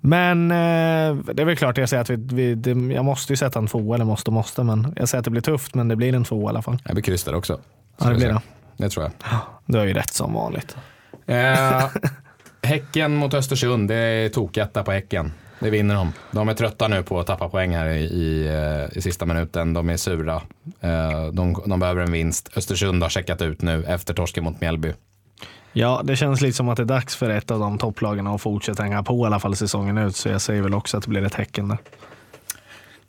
[0.06, 3.36] Men eh, det är väl klart jag säger att vi, vi, det, jag måste ju
[3.36, 5.96] sätta en tvåa, eller måste måste, men jag säger att det blir tufft, men det
[5.96, 6.78] blir en tvåa i alla fall.
[6.84, 7.60] Jag blir kryss där också.
[7.98, 8.40] Ja, det blir det.
[8.76, 9.12] Det tror jag.
[9.66, 10.76] Du har ju rätt som vanligt.
[11.26, 11.84] Eh,
[12.62, 15.32] häcken mot Östersund, det är toketta på Häcken.
[15.58, 16.12] Det vinner de.
[16.30, 19.74] De är trötta nu på att tappa poäng här i, i, eh, i sista minuten.
[19.74, 20.34] De är sura.
[20.80, 22.50] Eh, de, de behöver en vinst.
[22.56, 24.92] Östersund har checkat ut nu efter torsken mot Mjällby.
[25.78, 28.40] Ja, det känns lite som att det är dags för ett av de topplagen att
[28.40, 31.08] fortsätta hänga på i alla fall säsongen ut, så jag säger väl också att det
[31.10, 31.78] blir ett Häcken där.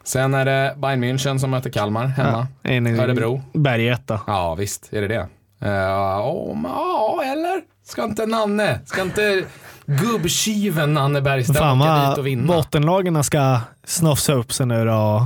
[0.04, 2.48] Sen är det Bayern München som möter Kalmar hemma.
[2.62, 3.42] Ja, Örebro.
[3.54, 4.22] Bergetta.
[4.28, 5.28] Ja, visst är det det.
[5.62, 7.62] Eh, Ja, eller?
[7.86, 9.44] Ska inte Nanne, ska inte
[9.86, 12.54] gubbkiven Nanne Bergström åka dit och vinna?
[12.54, 15.22] bottenlagen ska snofsa upp sig nu då och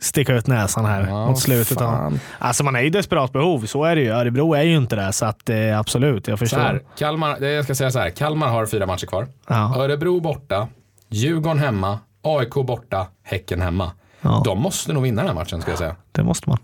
[0.00, 1.78] sticka ut näsan här Ja, mot slutet.
[1.78, 2.20] Fan.
[2.38, 4.10] Alltså man är i desperat behov, så är det ju.
[4.10, 6.58] Örebro är ju inte det, så att, eh, absolut, jag förstår.
[6.58, 8.10] här, Kalmar, det jag ska säga så här.
[8.10, 9.28] Kalmar har fyra matcher kvar.
[9.48, 9.76] Ja.
[9.76, 10.68] Örebro borta,
[11.08, 13.92] Djurgården hemma, AIK borta, Häcken hemma.
[14.20, 14.42] Ja.
[14.44, 15.96] De måste nog vinna den här matchen ska jag säga.
[16.12, 16.58] Det måste man.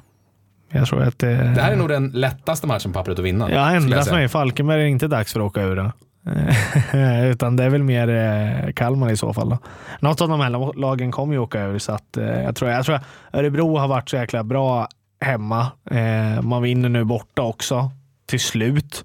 [0.74, 1.26] Jag tror att det...
[1.26, 3.45] Det här är nog den lättaste matchen på pappret att vinna.
[3.45, 4.16] Skulle ändrat säga.
[4.16, 4.28] mig.
[4.28, 5.93] Falkenberg är inte dags för att åka ur den.
[7.25, 9.49] Utan det är väl mer eh, Kalmar i så fall.
[9.49, 9.59] Då.
[10.01, 12.85] Något av de här lagen kommer ju åka ur, så att, eh, jag, tror, jag
[12.85, 14.89] tror att Örebro har varit så jäkla bra
[15.20, 15.73] hemma.
[15.91, 17.91] Eh, man vinner nu borta också,
[18.27, 19.05] till slut.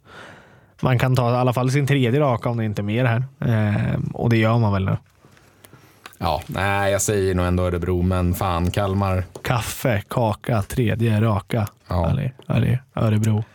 [0.82, 3.24] Man kan ta i alla fall sin tredje raka om det inte är mer här.
[3.40, 4.98] Eh, och det gör man väl nu.
[6.18, 9.24] Ja, nej, jag säger nog ändå Örebro, men fan Kalmar.
[9.42, 11.68] Kaffe, kaka, tredje raka.
[11.88, 12.14] Ja.
[12.96, 13.44] Örebro.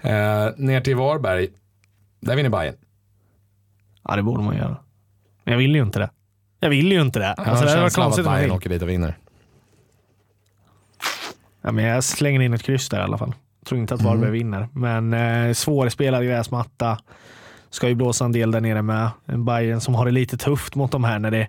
[0.00, 1.48] Eh, ner till Varberg.
[2.20, 2.74] Där vinner Bayern.
[4.04, 4.76] Ja, det borde man göra.
[5.44, 6.10] Men jag vill ju inte det.
[6.60, 7.34] Jag vill ju inte det.
[7.36, 8.82] Jag har Alltså, det en hade varit känsla av att konstigt jag Bayern åker dit
[8.82, 9.16] och vinner.
[11.62, 13.34] Ja, men jag slänger in ett kryss där i alla fall.
[13.66, 14.32] Tror inte att Varberg Mm.
[14.32, 16.98] vinner, men eh, svårspelad gräsmatta.
[17.70, 19.10] ska ju blåsa en del där nere med.
[19.24, 21.48] En Bayern som har det lite tufft mot de här när det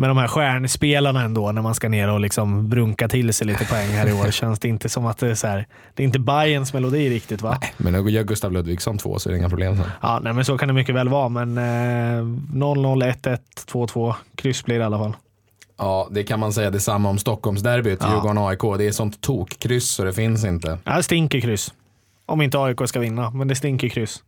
[0.00, 3.64] med de här stjärnspelarna ändå, när man ska ner och liksom brunka till sig lite
[3.64, 6.04] poäng här i år, känns det inte som att det är så här, det är
[6.04, 7.58] inte Bayerns melodi riktigt va?
[7.60, 9.86] Nej, men gör Gustav Ludvigsson två så är det inga problem sen.
[10.02, 13.38] Ja, nej, men så kan det mycket väl vara, men eh, 0-0, 1-1,
[13.72, 15.16] 2-2, kryss blir det i alla fall.
[15.78, 18.08] Ja, det kan man säga detsamma om Stockholmsderbyt, Ja.
[18.08, 18.78] Djurgården-AIK.
[18.78, 20.78] Det är sånt tokkryss så det finns inte.
[20.84, 21.72] Ja, det stinker kryss.
[22.26, 24.22] Om inte AIK ska vinna, men det stinker kryss.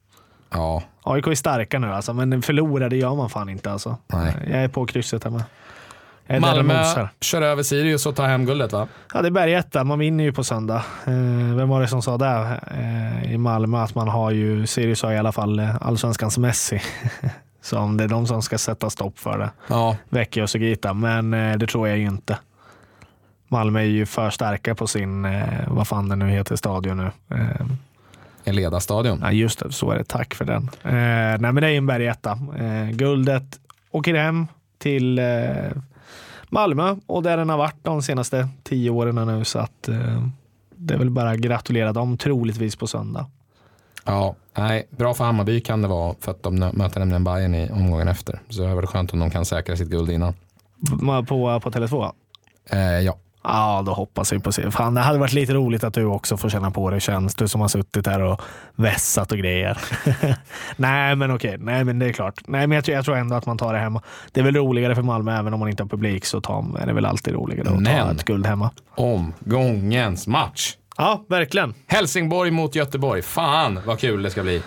[0.50, 3.96] Ja, AIK är starka nu alltså, men förlora det gör man fan inte alltså.
[4.12, 4.34] Nej.
[4.50, 5.42] Jag är på krysset här med.
[5.42, 6.84] Jag är där och Malmö
[7.20, 8.88] kör över Sirius och tar hem guldet va?
[9.14, 9.84] Ja, det är bergetta.
[9.84, 10.84] Man vinner ju på söndag.
[11.04, 13.78] Eh, vem var det som sa det eh, i Malmö?
[13.78, 16.82] Att man har ju, Sirius har i alla fall eh, allsvenskans Messi.
[17.62, 19.50] som det är de som ska sätta stopp för det.
[19.66, 22.38] Ja, Vecchio och Sugita, men det tror jag ju inte.
[23.48, 25.26] Malmö är ju för starka på sin,
[25.66, 27.10] vad fan det nu heter, stadion nu.
[28.44, 29.18] En ledarstadion.
[29.22, 29.72] Ja, just det.
[29.72, 30.04] Så är det.
[30.04, 30.62] Tack för den.
[30.82, 32.38] Eh, nej, men det är en bergetta.
[32.58, 33.60] Eh, guldet
[33.90, 34.46] åker hem
[34.78, 35.24] till eh,
[36.52, 39.44] Malmö och där den har varit de senaste tio åren nu.
[39.44, 40.26] Så att eh,
[40.76, 43.26] det är väl bara att gratulera dem troligtvis på söndag.
[44.04, 47.70] Ja, nej, bra för Hammarby kan det vara för att de möter nämligen Bayern i
[47.70, 48.40] omgången efter.
[48.48, 50.34] Så det är väl skönt om de kan säkra sitt guld innan.
[51.00, 52.12] På, på Tele2?
[52.70, 54.70] Eh, ja, Ja, då hoppas vi på det.
[54.70, 57.00] Fan, det hade varit lite roligt att du också får känna på det.
[57.00, 58.40] Känns du som har suttit där och
[58.74, 59.78] vässat och grejer.
[60.76, 61.56] Nej, men okej.
[61.58, 62.34] Nej, men det är klart.
[62.46, 64.02] Nej, men jag, tror- jag tror ändå att man tar det hemma.
[64.32, 66.86] Det är väl roligare för Malmö, även om man inte har publik, så tar, är
[66.86, 68.70] det väl alltid roligare att ta Men- ett guld hemma.
[68.96, 70.74] omgångens match.
[70.96, 71.74] Ja, verkligen.
[71.86, 73.22] Helsingborg mot Göteborg.
[73.22, 74.62] Fan vad kul det ska bli.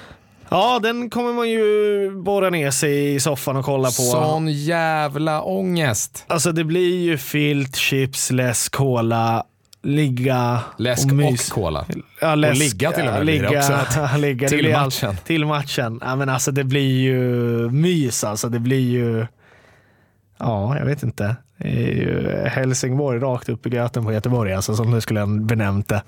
[0.49, 3.91] Ja, den kommer man ju borra ner sig i soffan och kolla på.
[3.91, 6.23] Sån jävla ångest.
[6.27, 9.43] Alltså det blir ju filt, chips, läsk, cola,
[9.83, 11.49] ligga Läsk och och, mys.
[11.49, 11.85] cola.
[12.21, 14.09] Ja, läsk, ligga till och med ja, blir det ligga, också.
[14.17, 15.17] ligga, det Till allt- matchen.
[15.25, 15.99] till matchen.
[16.03, 17.19] Ja, men alltså det blir ju
[17.69, 18.49] mys alltså.
[18.49, 19.27] Det blir ju,
[20.39, 21.35] ja jag vet inte.
[21.57, 25.27] Det är ju Helsingborg rakt upp i göten på Göteborg alltså som du skulle ha
[25.27, 26.01] benämnt det.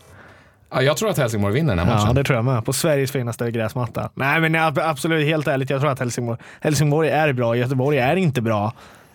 [0.70, 2.16] Ja, jag tror att Helsingborg vinner den här Ja, matchen.
[2.16, 2.66] det tror jag med.
[2.66, 4.10] På Sveriges finaste gräsmatta.
[4.14, 7.56] Nej, men ab- absolut, helt ärligt, jag tror att Helsingborg, Helsingborg är bra.
[7.56, 8.74] Göteborg är inte bra.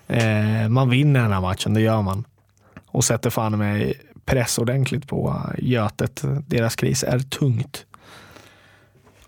[0.09, 2.25] Eh, man vinner den här matchen, det gör man.
[2.87, 3.93] Och sätter fan med
[4.25, 6.23] press ordentligt på Götet.
[6.47, 7.85] Deras kris är tungt.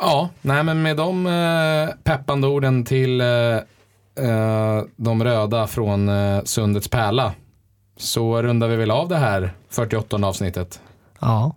[0.01, 3.27] Ja, nej men med de eh, peppande orden till eh,
[4.27, 7.33] eh, de röda från eh, Sundets pärla
[7.97, 10.81] så rundar vi väl av det här 48 avsnittet.
[11.20, 11.57] Ja,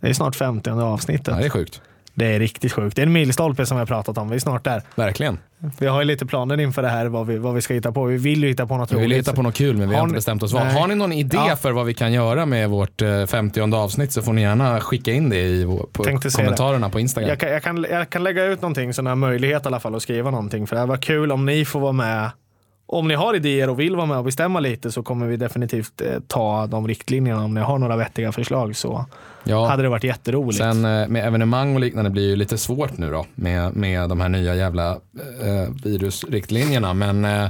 [0.00, 1.28] det är snart 50 avsnittet.
[1.28, 1.80] Ja, det är sjukt.
[2.14, 2.96] Det är riktigt sjukt.
[2.96, 4.28] Det är en milstolpe som vi har pratat om.
[4.28, 4.82] Vi är snart där.
[4.94, 5.38] Verkligen.
[5.78, 8.04] Vi har ju lite planer inför det här, vad vi, vad vi ska hitta på.
[8.04, 9.18] Vi vill ju hitta på något Vi vill roligt.
[9.18, 10.62] hitta på något kul men vi har, Har inte bestämt oss vad.
[10.66, 11.56] Har ni någon idé Ja.
[11.56, 15.12] för vad vi kan göra med vårt eh, 50 avsnitt så får ni gärna skicka
[15.12, 16.04] in det i vår, på
[16.36, 17.28] kommentarerna på Instagram.
[17.28, 19.80] Jag kan, jag, kan, jag kan lägga ut någonting, så ni har möjlighet i alla
[19.80, 20.66] fall att skriva någonting.
[20.66, 22.30] För det här var kul om ni får vara med.
[22.90, 26.00] Om ni har idéer och vill vara med och bestämma lite så kommer vi definitivt
[26.00, 27.44] eh, ta de riktlinjerna.
[27.44, 29.06] Om ni har några vettiga förslag så
[29.44, 29.66] Ja.
[29.66, 30.58] hade det varit jätteroligt.
[30.58, 34.20] Sen eh, med evenemang och liknande blir ju lite svårt nu då med, med de
[34.20, 34.90] här nya jävla
[35.42, 36.94] eh, virusriktlinjerna.
[36.94, 37.48] Men eh,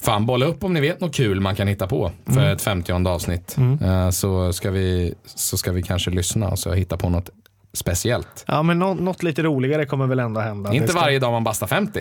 [0.00, 2.44] fan bolla upp om ni vet något kul man kan hitta på för Mm.
[2.52, 3.56] ett 50 avsnitt.
[3.82, 7.30] Eh, så, ska vi, så ska vi kanske lyssna och så hitta på något
[7.72, 8.44] speciellt.
[8.48, 10.72] Ja, men nå, något lite roligare kommer väl ändå hända.
[10.74, 12.00] Inte ska- varje dag man bastar 50,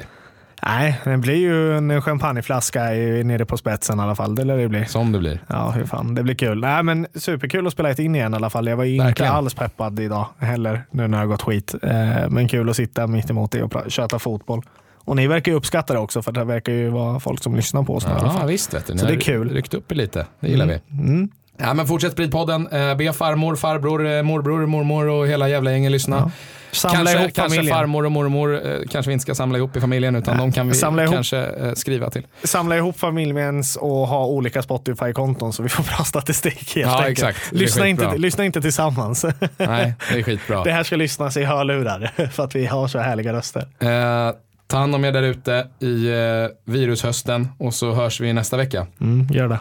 [0.63, 4.35] Nej, det blir ju en champagneflaska i- nere på spetsen i alla fall.
[4.35, 4.85] Det lär det bli.
[4.85, 5.39] som det blir.
[5.47, 6.15] Ja, hur fan.
[6.15, 6.59] Det blir kul.
[6.59, 8.67] Nej, men superkul att spela in igen i alla fall.
[8.67, 9.31] Jag var inte Verkligen.
[9.33, 11.75] alls peppad idag heller, nu när det har gått skit.
[11.83, 14.61] Eh, men kul att sitta mitt emot det och köta fotboll.
[14.95, 17.83] Och ni verkar ju uppskatta det också, för det verkar ju vara folk som lyssnar
[17.83, 19.49] på oss Ja visst vet du, ni Så det är kul.
[19.53, 20.25] ryckt upp er lite.
[20.39, 20.79] Det gillar vi.
[20.91, 21.29] Mm.
[21.57, 22.67] Ja, men fortsätt sprid podden.
[22.67, 26.31] Eh, be farmor, farbror, eh, morbror, mormor och hela jävla gänget lyssna.
[26.71, 27.75] Samla kanske, ihop kanske familjen.
[27.77, 30.51] farmor och mormor eh, kanske vi inte ska samla ihop i familjen utan Nej, de
[30.51, 31.13] kan vi samla ihop.
[31.15, 32.25] kanske eh, skriva till.
[32.43, 37.29] Samla ihop familjens och ha olika Spotify-konton så vi får bra statistik helt Ja, enkelt.
[37.29, 37.51] exakt.
[37.51, 39.25] Lyssna inte, lyssna inte tillsammans.
[39.57, 40.63] Nej, det är skitbra.
[40.63, 43.61] det här ska lyssnas i hörlurar för att vi har så härliga röster.
[43.79, 44.35] Eh,
[44.67, 48.87] ta hand om er där ute i eh, virushösten och så hörs vi nästa vecka.
[49.01, 49.59] Mm, gör det.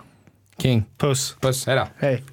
[0.58, 1.36] King, Puss.
[1.40, 1.88] puss, hej då.
[1.98, 2.24] Hej.